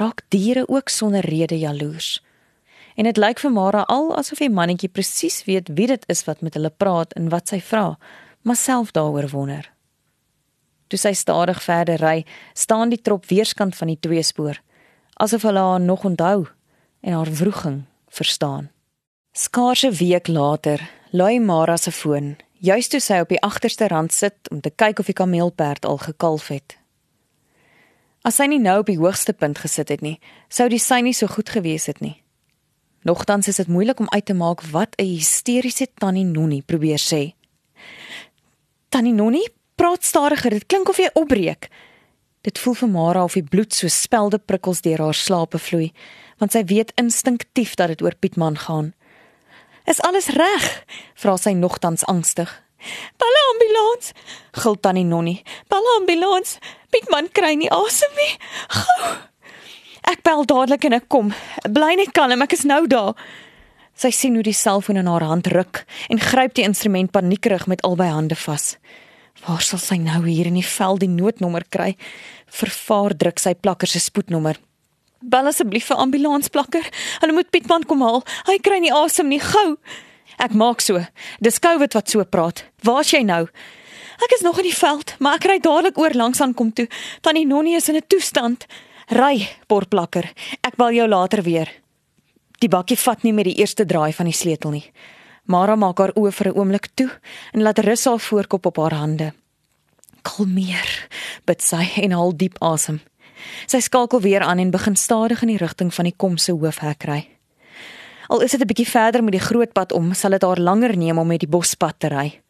[0.01, 2.17] Raak diere ook sonder rede jaloers.
[2.99, 6.43] En dit lyk vir Mara al asof die mannetjie presies weet wie dit is wat
[6.43, 7.95] met hulle praat en wat sy vra,
[8.43, 9.71] maar self daaroor wonder.
[10.93, 12.19] Toe sy stadig verder ry,
[12.53, 14.59] staan die trop weerskant van die tweespoor,
[15.25, 16.51] asof hulle haar nog onthou
[17.01, 17.79] en haar wroging
[18.13, 18.69] verstaan.
[19.33, 24.13] Skaars 'n week later, lui Mara se foon, juis toe sy op die agterste rand
[24.13, 26.77] sit om te kyk of die kameelperd al gekalf het.
[28.23, 31.15] As sy nie nou op die hoogste punt gesit het nie, sou die sy nie
[31.15, 32.23] so goed gewees het nie.
[33.03, 37.35] Nogtans is dit moeilik om uit te maak wat 'n hysteriese tannie Nonnie probeer sê.
[38.89, 40.51] Tannie Nonnie, praat stadiger.
[40.51, 41.69] Dit klink of jy opbreek.
[42.43, 45.93] Dit voel vir Mara of die bloed so spelde prikkels deur haar slape vloei,
[46.43, 48.93] want sy weet instinktief dat dit oor Pietman gaan.
[49.87, 50.67] Is alles reg?
[51.15, 52.51] vra sy nogtans angstig.
[53.19, 54.11] Bel ambulans,
[54.59, 55.43] gil tannie Nonnie.
[55.71, 56.59] Bel ambulans.
[56.91, 58.33] Pietman kry nie asem nie.
[58.75, 59.13] Gou.
[60.11, 61.31] Ek bel dadelik en ek kom.
[61.63, 63.15] Bly net kalm, ek is nou daar.
[63.95, 67.85] Sy sien hoe die selfoon in haar hand ruk en gryp die instrument paniekerig met
[67.87, 68.73] albei hande vas.
[69.41, 71.97] Waar sal sy nou hier in die veld die noodnommer kry?
[72.47, 74.59] Vervaar druk sy plakker se spoednommer.
[75.23, 76.89] Bel asseblief vir ambulansplakker.
[77.23, 78.23] Hulle moet Pietman kom haal.
[78.47, 79.41] Hy kry nie asem nie.
[79.43, 79.77] Gou.
[80.43, 81.01] Ek maak so.
[81.43, 82.65] Dis COVID wat so praat.
[82.87, 83.47] Waar's jy nou?
[84.23, 86.87] Ek is nog in die veld, maar ek ry dadelik oor langs aan kom toe.
[87.23, 88.67] Tannie Nonnie is in 'n toestand.
[89.11, 90.31] Ry, portplakker.
[90.63, 91.69] Ek bel jou later weer.
[92.61, 94.93] Die bakkie vat nie met die eerste draai van die sleutel nie.
[95.51, 97.11] Mara maak haar oë vir 'n oomblik toe
[97.53, 99.33] en laat rus haar voorkop op haar hande.
[100.23, 101.09] Kalmeer,
[101.45, 103.01] bid sy en haal diep asem.
[103.67, 107.05] Sy skakel weer aan en begin stadig in die rigting van die kom se hoofhek
[107.05, 107.29] ry.
[108.29, 110.97] Al is dit 'n bietjie verder met die groot pad om, sal dit haar langer
[110.97, 112.41] neem om met die bospad te ry.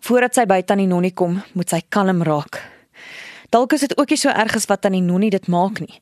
[0.00, 2.62] Voordat sy by Tannie Nonnie kom, moet sy kalm raak.
[3.50, 6.00] Dalk is dit ook nie so erg as wat Tannie Nonnie dit maak nie.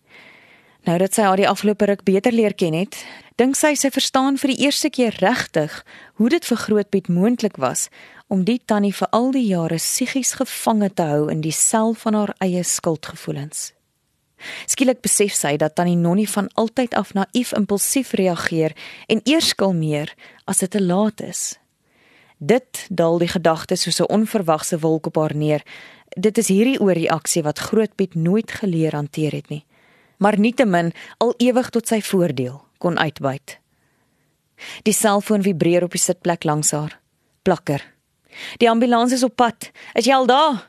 [0.82, 2.96] Nou dat sy haar die afgelope ruk beter leer ken het,
[3.38, 5.76] dink sy sy verstaan vir die eerste keer regtig
[6.18, 7.86] hoe dit vir Grootpiet moontlik was
[8.26, 12.18] om die tannie vir al die jare psigies gevange te hou in die sel van
[12.18, 13.70] haar eie skuldgevoelens.
[14.66, 18.74] Skielik besef sy dat tannie Nonnie van altyd af naïef impulsief reageer
[19.06, 20.10] en eers kalmeer
[20.50, 21.60] as dit te laat is.
[22.42, 25.62] Dit daal die gedagtes soos 'n onverwagse wolk op haar neer.
[26.18, 29.64] Dit is hierdie ooreaksie wat Grootpiet nooit geleer hanteer het nie
[30.22, 33.58] maar nietemin al ewig tot sy voordeel kon uitbuit.
[34.86, 36.98] Die selfoon vibreer op die sitplek langs haar.
[37.42, 37.82] Plakker.
[38.62, 39.70] Die ambulans is op pad.
[39.98, 40.62] Is jy al daar?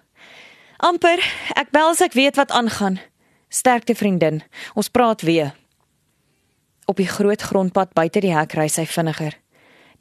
[0.84, 1.22] Amper.
[1.56, 2.98] Ek bel as ek weet wat aangaan.
[3.54, 4.42] Sterkte vriendin.
[4.74, 5.54] Ons praat weer.
[6.90, 9.38] Op die groot grondpad buite die hek ry sy vinniger.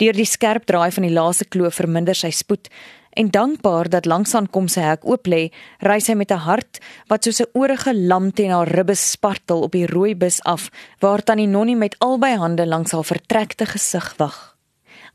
[0.00, 2.72] Deur die skerp draai van die laaste kloof verminder sy spoed
[3.13, 5.51] en dankbaar dat langsaan kom sy hek oop lê,
[5.85, 9.73] ry sy met 'n hart wat soos 'n oorige lam teen haar ribbe spartel op
[9.73, 14.57] die rooi bus af, waar tannie Nonnie met albei hande langs haar vertrekte gesig wag.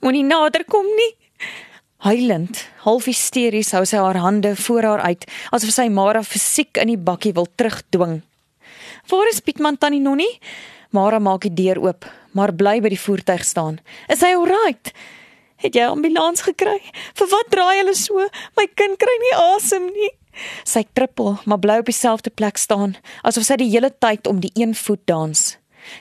[0.01, 1.15] Moenie nader kom nie.
[1.97, 6.87] Huilend, half hysteries hou sy haar hande voor haar uit, asof sy Mara fisiek in
[6.87, 8.21] die bakkie wil terugdwing.
[9.09, 10.39] "Waar is Pietman tannie Nonnie?"
[10.91, 13.79] Mara maak die deur oop, maar bly by die voertuig staan.
[14.07, 14.93] "Is hy alright?"
[15.57, 16.77] Het jy ambulans gekry?
[17.17, 18.21] Vir wat draai hulle so?
[18.57, 20.11] My kind kry nie asem nie.
[20.69, 22.93] Sy trippel, maar bly op dieselfde plek staan,
[23.25, 25.55] asof sy die hele tyd om die een voet dans.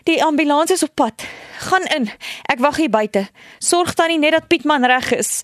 [0.04, 1.24] Die ambulans is op pad.
[1.70, 2.10] Gaan in.
[2.52, 3.24] Ek wag hier buite.
[3.62, 5.40] Sorg tannie net dat Pietman reg is.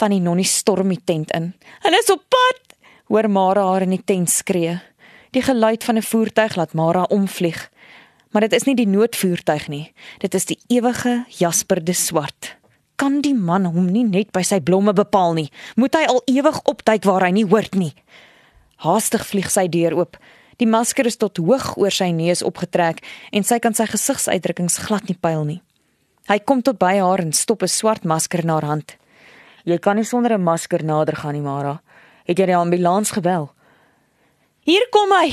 [0.00, 1.52] Tannie Nonnie storm die tent in.
[1.84, 2.76] Hulle is op pad.
[3.12, 4.80] Hoor Mara haar in die tent skree.
[5.36, 7.70] Die geluid van 'n voertuig laat Mara omvlieg.
[8.32, 9.92] Maar dit is nie die noodvoertuig nie.
[10.18, 12.56] Dit is die ewige Jasper de Swart
[12.96, 15.50] kan die man hom nie net by sy blomme bepaal nie?
[15.76, 17.92] Moet hy al ewig opduik waar hy nie hoort nie?
[18.84, 20.16] Haastig vlieg sy deur oop.
[20.56, 25.08] Die masker is tot hoog oor sy neus opgetrek en sy kan sy gesigsuitdrukkings glad
[25.08, 25.60] nie pyl nie.
[26.26, 28.96] Hy kom tot by haar en stop 'n swart masker in haar hand.
[29.64, 31.80] Jy kan nie sonder 'n masker nader gaan nie, Mara.
[32.24, 33.50] Het jy die ambulans gebel?
[34.64, 35.30] Hier kom hy,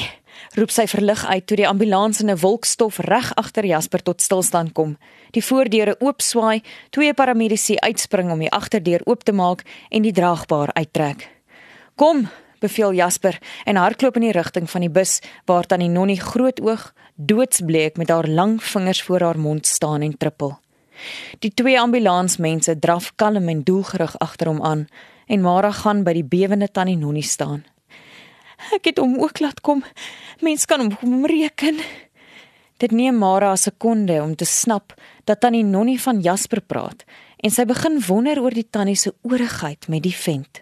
[0.56, 4.22] roep sy verlig uit toe die ambulans in 'n wolk stof reg agter Jasper tot
[4.22, 4.98] stilstand kom.
[5.32, 10.74] Die voordeure oopswaai, twee paramedici uitspring om die agterdeur oop te maak en die draagbaar
[10.74, 11.30] uittrek.
[11.96, 12.30] "Kom,"
[12.60, 16.94] beveel Jasper en hardloop in die rigting van die bus waar tannie Nonnie groot oog,
[17.16, 20.60] doodsbleek met haar lang vingers voor haar mond staan en trippel.
[21.40, 24.88] Die twee ambulansmense draf kalm en doelgerig agter hom aan
[25.28, 27.64] en Mara gaan by die bewende tannie Nonnie staan.
[28.72, 29.84] Ek het hom ook laat kom.
[30.40, 31.80] Mens kan hom kom reken.
[32.78, 34.94] Dit neem Mara 'n sekonde om te snap
[35.24, 37.04] dat tannie Nonnie van Jasper praat
[37.38, 40.62] en sy begin wonder oor die tannie se oorigheid met die vent.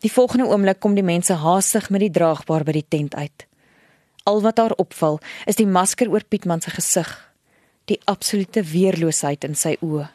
[0.00, 3.46] Die volgende oomblik kom die mense haastig met die draagbaar by die tent uit.
[4.24, 7.10] Al wat haar opval, is die masker oor Pietman se gesig,
[7.84, 10.08] die absolute weerloosheid in sy oë.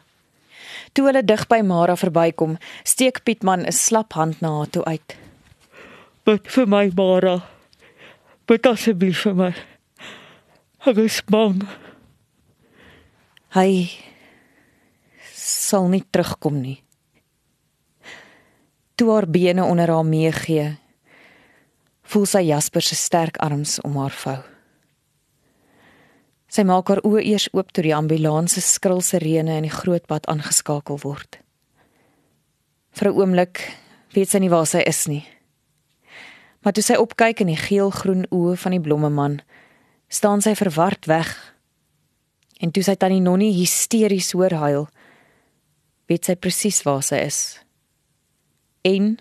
[0.92, 5.25] Toe hulle dig by Mara verbykom, steek Pietman 'n slap hand na haar toe uit.
[6.26, 7.36] Bid vir my, Mara.
[8.50, 9.50] Bid asseblief vir my.
[10.90, 11.60] Ek is bang.
[13.54, 13.86] Hy
[15.30, 16.80] sal nie terugkom nie.
[18.98, 20.66] Toe haar bene onder haar meegee,
[22.10, 24.40] voel sy Jasper se sterk arms om haar vou.
[26.50, 30.10] Sy maak haar oë eers oop toe die ambulans se skril sirene in die groot
[30.10, 31.38] pad aangeskakel word.
[32.98, 33.62] Vir 'n oomblik
[34.14, 35.22] weet sy nie waar sy is nie.
[36.66, 39.36] Maar toe sy opkyk in die geel-groen oë van die blommeman,
[40.10, 41.28] staan sy verward weg.
[42.58, 44.88] En toe sy tannie Nonnie hysteries hoor huil,
[46.10, 47.38] weet sy presies waar sy is.
[48.82, 49.14] En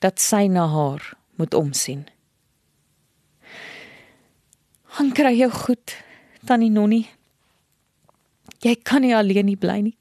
[0.00, 2.08] dat sy na haar moet omsien.
[4.96, 5.96] "Han kry jou goed,
[6.46, 7.10] tannie Nonnie.
[8.64, 9.96] Jy kan nie alleen nie bly nie.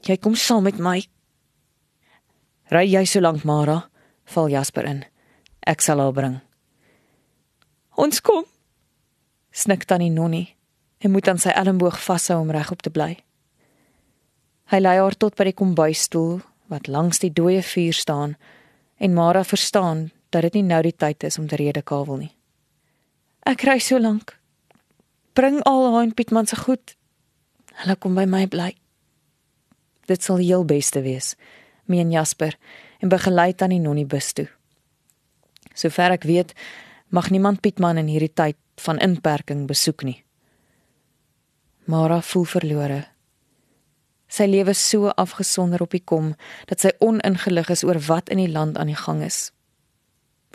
[0.00, 1.04] Jy kom saam met my."
[2.70, 3.90] Ry jy so lank, Mara?
[4.24, 5.11] Val Jasper in.
[5.66, 6.40] Ek sal haar bring.
[7.94, 8.44] Ons kom.
[9.52, 10.56] Snik tannie Nonnie
[11.02, 13.16] en moet aan sy elmboog vashou om regop te bly.
[14.72, 16.40] Hy lei haar tot by die kombuisstoel
[16.72, 18.36] wat langs die dooie vuur staan
[19.02, 22.32] en Mara verstaan dat dit nie nou die tyd is om te redekavel nie.
[23.46, 24.36] Ek ry so lank.
[25.36, 26.94] Bring al haar en Pietman se goed.
[27.82, 28.70] Hulle kom by my bly.
[30.08, 31.34] Dit sal heel beste wees,
[31.90, 32.56] meen Jasper
[33.02, 34.48] en begelei tannie Nonnie bus toe.
[35.74, 36.52] Sover ek weet,
[37.08, 40.18] mag niemand Pietman in hierdie tyd van inperking besoek nie.
[41.84, 43.00] Mara voel verlore.
[44.32, 46.32] Sy lewe so afgesonder op die kom
[46.70, 49.50] dat sy oningelig is oor wat in die land aan die gang is.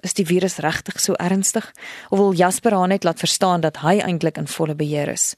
[0.06, 1.68] Is die virus regtig so ernstig
[2.10, 5.36] of wil Jasper haar net laat verstaan dat hy eintlik in volle beheer is?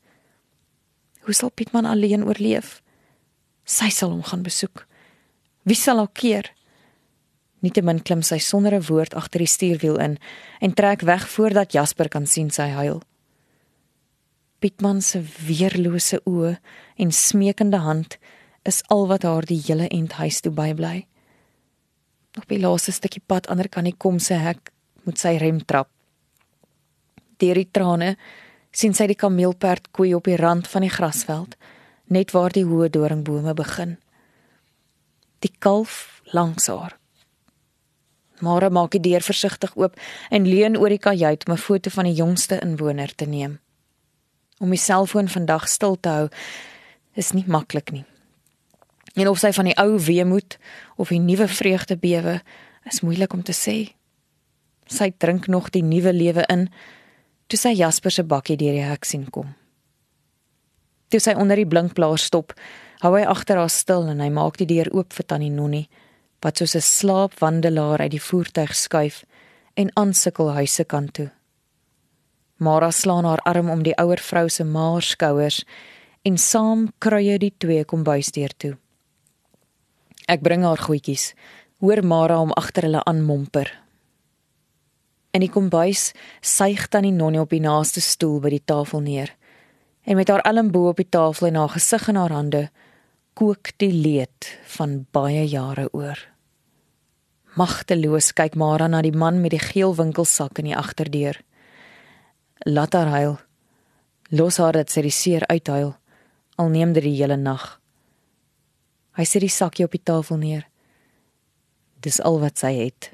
[1.27, 2.79] Hoe sal Pietman alleen oorleef?
[3.67, 4.85] Sy sal hom gaan besoek.
[5.67, 6.47] Wie sal haar keer?
[7.59, 10.17] Nietemin klim sy sonder 'n woord agter die stuurwiel in
[10.61, 13.01] en trek weg voordat Jasper kan sien sy huil.
[14.59, 16.57] Pietman se weerlose oë
[16.95, 18.17] en smeekende hand
[18.63, 21.07] is al wat haar die hele end huis toe bybly.
[22.37, 24.71] Op die laaste stukkie pad ander kan nie kom sy hek
[25.03, 25.89] moet sy rem trap.
[27.39, 28.17] Deur die trane
[28.71, 31.55] sien sy die kameelperd koei op die rand van die grasveld,
[32.07, 33.97] net waar die hoë doringbome begin.
[35.39, 36.98] Die kalf langs haar
[38.39, 39.97] Mara maak die deur versigtig oop
[40.29, 43.59] en leun oor die kajuit om 'n foto van die jongste inwoner te neem.
[44.59, 46.29] Om die selfoon vandag stil te hou
[47.15, 48.05] is nie maklik nie.
[49.15, 50.57] En of sy van die ou weemoed
[50.95, 52.41] of die nuwe vreugde bewe,
[52.85, 53.93] is moeilik om te sê.
[54.85, 56.69] Sy drink nog die nuwe lewe in
[57.47, 59.55] toe sy Jasper se bakkie deur die hek sien kom.
[61.09, 62.53] Toe sy onder die blinkplaas stop,
[63.01, 65.89] hou hy agter haar stil en hy maak die deur oop vir tannie Nonnie
[66.39, 69.25] wat soos 'n slaapwandelaar uit die voertuig skuif
[69.73, 71.31] en aansikkel huise kant toe.
[72.57, 75.65] Mara slaan haar arm om die ouer vrou se maar skouers
[76.21, 78.77] en saam kruie die twee kombuisdeur toe.
[80.27, 81.33] Ek bring haar goedjies.
[81.79, 83.71] Hoor Mara om agter hulle aan momper.
[85.31, 86.11] En die kombuis
[86.41, 89.31] suig dan die nonnie op die naaste stoel by die tafel neer.
[90.03, 92.69] En met haar elmbo op die tafel en haar gesig in haar hande,
[93.39, 96.19] kook die leed van baie jare oor.
[97.55, 101.37] Magteloos kyk Mara na die man met die geel winkelsak in die agterdeur.
[102.67, 103.37] Laat haar huil.
[104.35, 105.93] Los haar dat sy die seer uithuil.
[106.59, 107.63] Al neem dit die hele nag.
[109.15, 110.65] Hy sit die sakkie op die tafel neer.
[112.03, 113.13] Dis al wat sy het.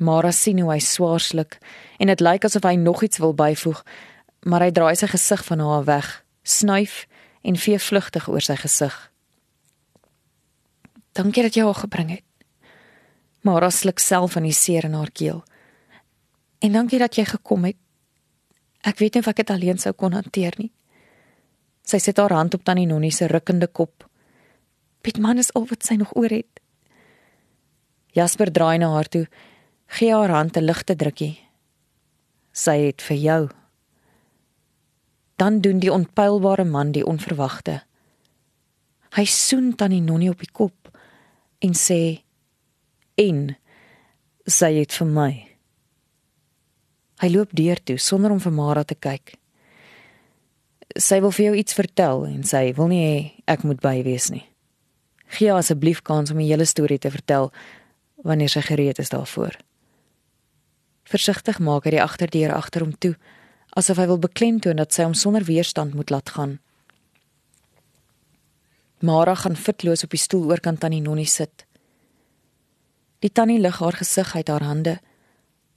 [0.00, 1.58] Mara sien hoe hy swaar sluk
[2.00, 3.84] en dit lyk asof hy nog iets wil byvoeg,
[4.48, 7.04] maar hy draai sy gesig van haar weg, snuif
[7.46, 8.94] en vee vlugtig oor sy gesig.
[11.14, 12.26] Dankie dat jy haar gebring het
[13.46, 15.44] maar raslik self aan die seer in haar keel.
[16.58, 17.78] En dankie dat jy gekom het.
[18.86, 20.72] Ek weet nie of ek dit alleen sou kon hanteer nie.
[21.86, 24.08] Sy sit haar hand op tannie Nonnie se rukkende kop.
[25.06, 26.62] Piet man is al wat sy nog oor het.
[28.18, 29.26] Jasper draai na haar toe,
[29.98, 31.38] gee haar hand 'n ligte drukkie.
[32.52, 33.42] Sy het vir jou.
[35.36, 37.82] Dan doen die onpylbare man die onverwagte.
[39.16, 40.90] Hy soen tannie Nonnie op die kop
[41.64, 42.20] en sê
[43.20, 43.54] en
[44.46, 45.30] sy het vir my.
[47.20, 49.36] Hy loop deur toe sonder om vir Mara te kyk.
[50.96, 53.16] Sy wil vir jou iets vertel en sy wil nie hê
[53.56, 54.44] ek moet by wees nie.
[55.36, 57.50] Gee asseblief kans om die hele storie te vertel
[58.24, 59.56] wanneer sy gereed is daarvoor.
[61.06, 63.14] Versigtig maak hy die agterdeur agter hom toe
[63.76, 66.56] asof hy wil beklemtoon dat sy hom sonder weerstand moet laat gaan.
[69.04, 71.66] Mara gaan fitloos op die stoel oorkant aan die nonnie sit.
[73.20, 74.96] Die tannie lig haar gesig uit haar hande.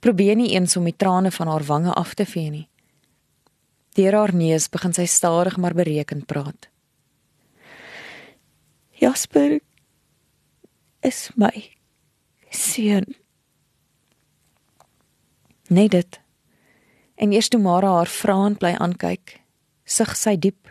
[0.00, 2.66] Probeer nie eens om die trane van haar wange af te vee nie.
[3.98, 6.68] Deur haar neus begin sy stadig maar berekend praat.
[9.00, 9.58] Jasper
[11.00, 11.52] is my
[12.50, 13.06] seun.
[15.68, 16.20] Nee dit.
[17.20, 19.34] En eers toe Mara haar vraend bly aankyk,
[19.84, 20.70] sug sy diep.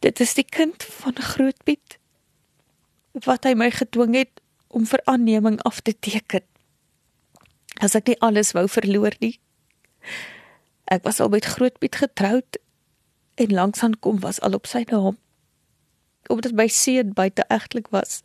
[0.00, 1.98] Dit is die kind van Grootpiet
[3.26, 4.40] wat hy my gedwing het
[4.74, 6.42] om vir aanneming af te teken.
[7.84, 9.36] As ek nie alles wou verloor nie.
[10.88, 12.58] Ek was al met Grootpiet getroud
[13.40, 15.18] en langsaan kom was al op sy naam.
[16.32, 18.22] Omdat my seun buite egtelik was,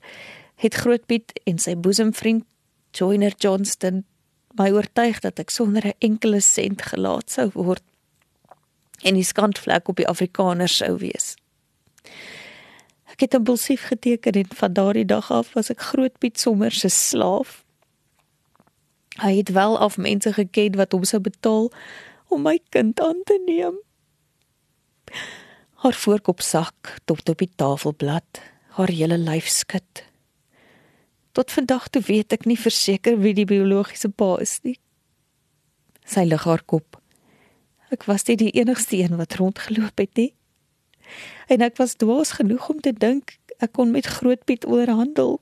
[0.63, 2.47] het Grootpiet en sy boesemvriend
[2.95, 4.05] Joyner Johnston
[4.57, 7.83] my oortuig dat ek sonder 'n enkele sent gelaat sou word
[9.01, 11.35] en die skandvlek op die Afrikaners sou wees.
[13.09, 17.63] Ek het impulsief geteken en van daardie dag af was ek Grootpiet sommer se slaaf.
[19.19, 21.71] Hy het wel af mense geken wat hom sou betaal
[22.27, 23.79] om my kind aan te neem.
[25.83, 28.41] Haar voorkop sak tot op die tafelblad,
[28.77, 30.09] haar hele lyf skud.
[31.39, 34.73] Tot vandag toe weet ek nie verseker wie die biologiese pa is nie.
[36.03, 36.97] Sy lig haar kop.
[37.95, 40.33] Ek was nie die enigste een wat rondgeloop het nie.
[41.47, 45.39] En ek was dwaas genoeg om te dink ek kon met Grootpiet onderhandel.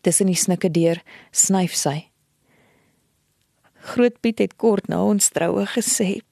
[0.00, 1.04] Tussen die snikke deur
[1.36, 2.08] snyf sy.
[3.92, 6.22] Grootpiet het kort na ons troue gesê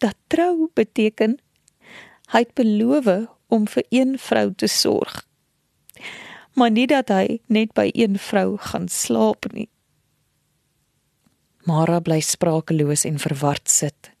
[0.00, 1.36] dat trou beteken
[2.32, 3.12] hy het beloof
[3.52, 5.25] om vir een vrou te sorg
[6.56, 9.68] maar nie dat hy net by een vrou gaan slaap nie.
[11.68, 14.12] Mara bly sprakeloos en verward sit.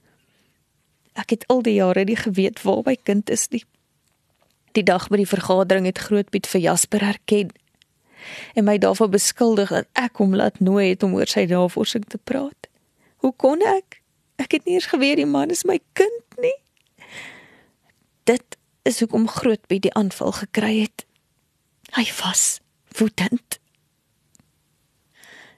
[1.16, 3.62] Ek het al die jare nie geweet waar my kind is nie.
[4.76, 7.54] Die dag by die vergadering het Grootpiet vir Jasper herken
[8.58, 12.18] en my daarvoor beskuldig dat ek hom laat nooi het om oor sy navorsing te
[12.18, 12.68] praat.
[13.22, 14.02] Hoe kon ek?
[14.42, 16.56] Ek het nie eens geweet die man is my kind nie.
[18.28, 21.05] Dit is hoekom Grootpiet die aanval gekry het.
[21.94, 22.60] Hy was
[22.98, 23.60] woedend.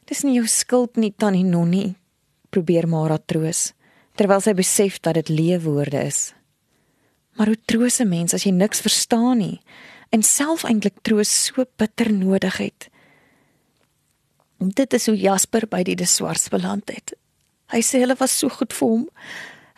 [0.09, 1.97] Dis nie jou skuld nie, Tannie Nonnie,
[2.53, 3.73] probeer Mara troos,
[4.17, 6.33] terwyl sy besef dat dit leewoorde is.
[7.37, 9.61] Maar hoe troos 'n mens as jy niks verstaan nie
[10.11, 12.89] en self eintlik troos so bitter nodig het?
[14.61, 17.15] En dit is hoe Jasper by die Deswarts beland het.
[17.67, 19.09] Hy sê hulle was so goed vir hom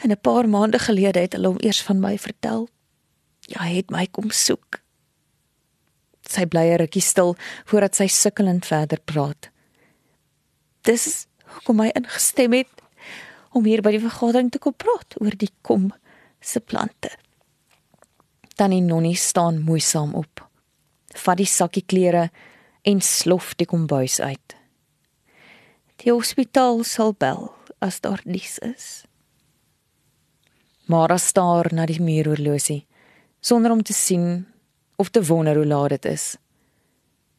[0.03, 2.69] en 'n paar maande gelede het hulle hom eers van my vertel.
[3.41, 4.80] Ja, hy het my kom soek
[6.31, 7.35] Sy bly 'n rukkie stil
[7.67, 9.51] voordat sy sukkelend verder praat.
[10.87, 12.71] Dis hoekom hy ingestem het
[13.53, 15.91] om hier by die vergadering te kom praat oor die kom
[16.41, 17.11] se plante.
[18.57, 20.47] Tannie Nonnie staan moeisaam op.
[21.17, 22.31] Vat die sakkie klere
[22.83, 24.57] en slof die kombuis uit.
[26.01, 27.51] Die hospitaal sal bel
[27.81, 29.05] as daar niks is.
[30.87, 32.87] Mara staar na die muuroorlosie
[33.41, 34.47] sonder om te sien
[35.01, 36.37] of te wonder hoe laat dit is.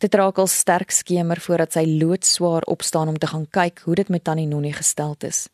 [0.01, 4.09] Dit raak al sterk skemer voordat sy loodswaar opstaan om te gaan kyk hoe dit
[4.09, 5.45] met Tannie Nonnie gesteld is.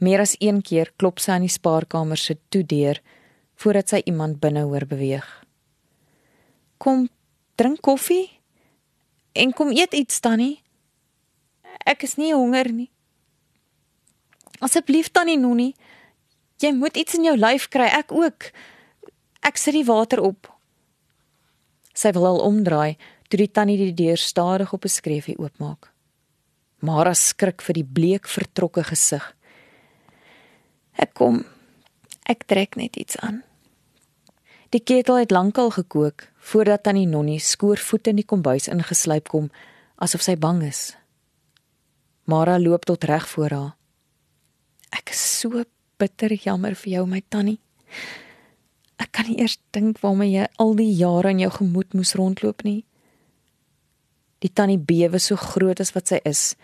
[0.00, 3.02] Meer as een keer klop sy aan die spaarkamer se toedeur
[3.60, 5.28] voordat sy iemand binne hoor beweeg.
[6.80, 7.08] Kom,
[7.60, 8.30] drink koffie
[9.36, 10.62] en kom eet iets Tannie.
[11.84, 12.90] Ek is nie honger nie.
[14.64, 15.74] Asseblief Tannie Nonnie,
[16.64, 18.52] jy moet iets in jou lyf kry, ek ook.
[19.44, 20.55] Ek sit die water op.
[21.96, 22.96] Sy wil al omdraai
[23.30, 25.92] toe die tannie die deur stadig op 'n skreefie oopmaak.
[26.80, 29.34] Mara skrik vir die bleek vertrokke gesig.
[30.92, 31.44] Ek kom.
[32.26, 33.42] Ek trek net iets aan.
[34.70, 39.50] Die ketel het lankal gekook voordat tannie Nonnie skoorvoet in die kombuis ingeslyp kom
[39.96, 40.96] asof sy bang is.
[42.24, 43.76] Mara loop tot reg voor haar.
[44.90, 45.64] Ek is so
[45.98, 47.60] bitter jammer vir jou my tannie.
[48.96, 52.64] Ek kan nie eers dink waarmee jy al die jare in jou gemoed moes rondloop
[52.64, 52.84] nie.
[54.44, 56.54] Die tannie bewe so groot as wat sy is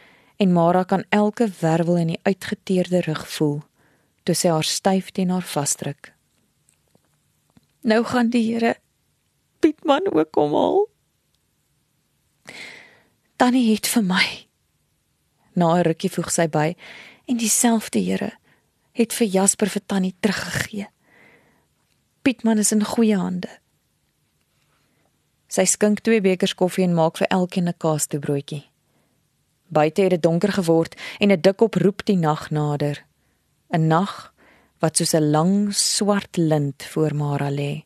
[0.41, 3.61] en Mara kan elke wervel in die uitgeteerde rug voel
[4.23, 6.13] toe sy haar styf teen haar vasdruk.
[7.83, 8.77] Nou gaan die Here
[9.63, 10.87] Pietman ook kom al.
[13.37, 14.27] Tannie het vir my
[15.55, 16.77] na 'n rukkie voeg sy by
[17.27, 18.33] en dieselfde Here
[18.93, 20.87] het vir Jasper vir tannie teruggegee.
[22.23, 23.49] Pietman is in goeie hande.
[25.51, 28.65] Sy skink twee bekers koffie en maak vir elkeen 'n kaastoebroodjie.
[29.69, 33.05] Buite het dit donker geword en 'n dik oproep die nag nader.
[33.75, 34.35] 'n Nag
[34.79, 37.85] wat soos 'n lang swart lint voor Mara lê.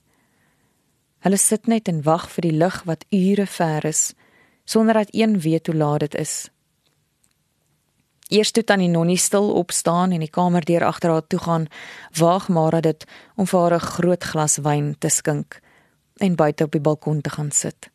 [1.18, 4.14] Hulle sit net en wag vir die lig wat ure ver is
[4.64, 6.50] sonder dat een weet hoe laat dit is.
[8.28, 11.66] Eers toe tannie Nonnie stil opstaan en die kamerdeur agter haar toe gaan,
[12.18, 13.04] waag Mara dit
[13.36, 15.60] om vir haar 'n groot glas wyn te skink
[16.16, 17.90] en buite op die balkon te gaan sit.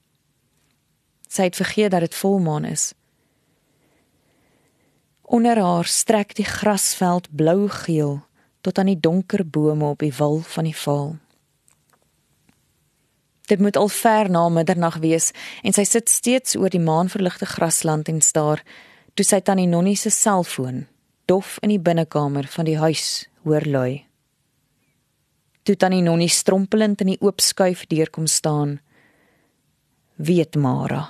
[1.28, 2.94] Sy het vergeet dat dit volmaan is.
[5.22, 8.22] Onder haar strek die grasveld blou-geel
[8.62, 11.16] tot aan die donker bome op die wal van die val.
[13.42, 15.32] Dit moet al ver na middernag wees
[15.64, 18.64] en sy sit steeds oor die maanverligte grasland en staar
[19.16, 20.86] toe sy tannie Nonnie se selfoon
[21.30, 24.02] dof in die binnekamer van die huis hoor lui.
[25.64, 28.80] Toe tannie Nonnie strompelend in die oop skuif deurkom staan,
[30.18, 31.04] weet Mara.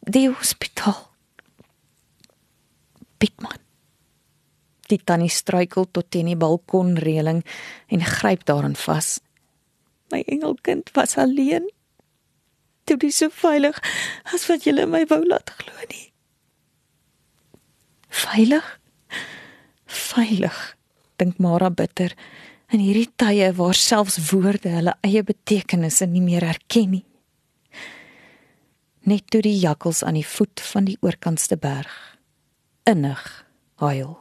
[0.00, 1.10] Die hospitaal.
[3.20, 3.58] Pietman.
[4.88, 7.42] Die tannie struikel tot teen die balkonreëling
[7.92, 9.18] en gryp daarin vas.
[10.10, 11.68] My engelkind was alleen.
[12.84, 13.78] Toe dis so veilig
[14.34, 16.06] as wat jy my wou laat glo nie.
[18.10, 18.66] Veilig?
[19.90, 20.58] Veilig,
[21.18, 22.14] dink Mara bitter
[22.70, 27.04] in hierdie tye waar selfs woorde hulle eie betekenisse nie meer erken nie.
[29.10, 31.94] Net toe die jakkals aan die voet van die oorkantste berg
[32.88, 33.22] innig
[33.82, 34.18] huil.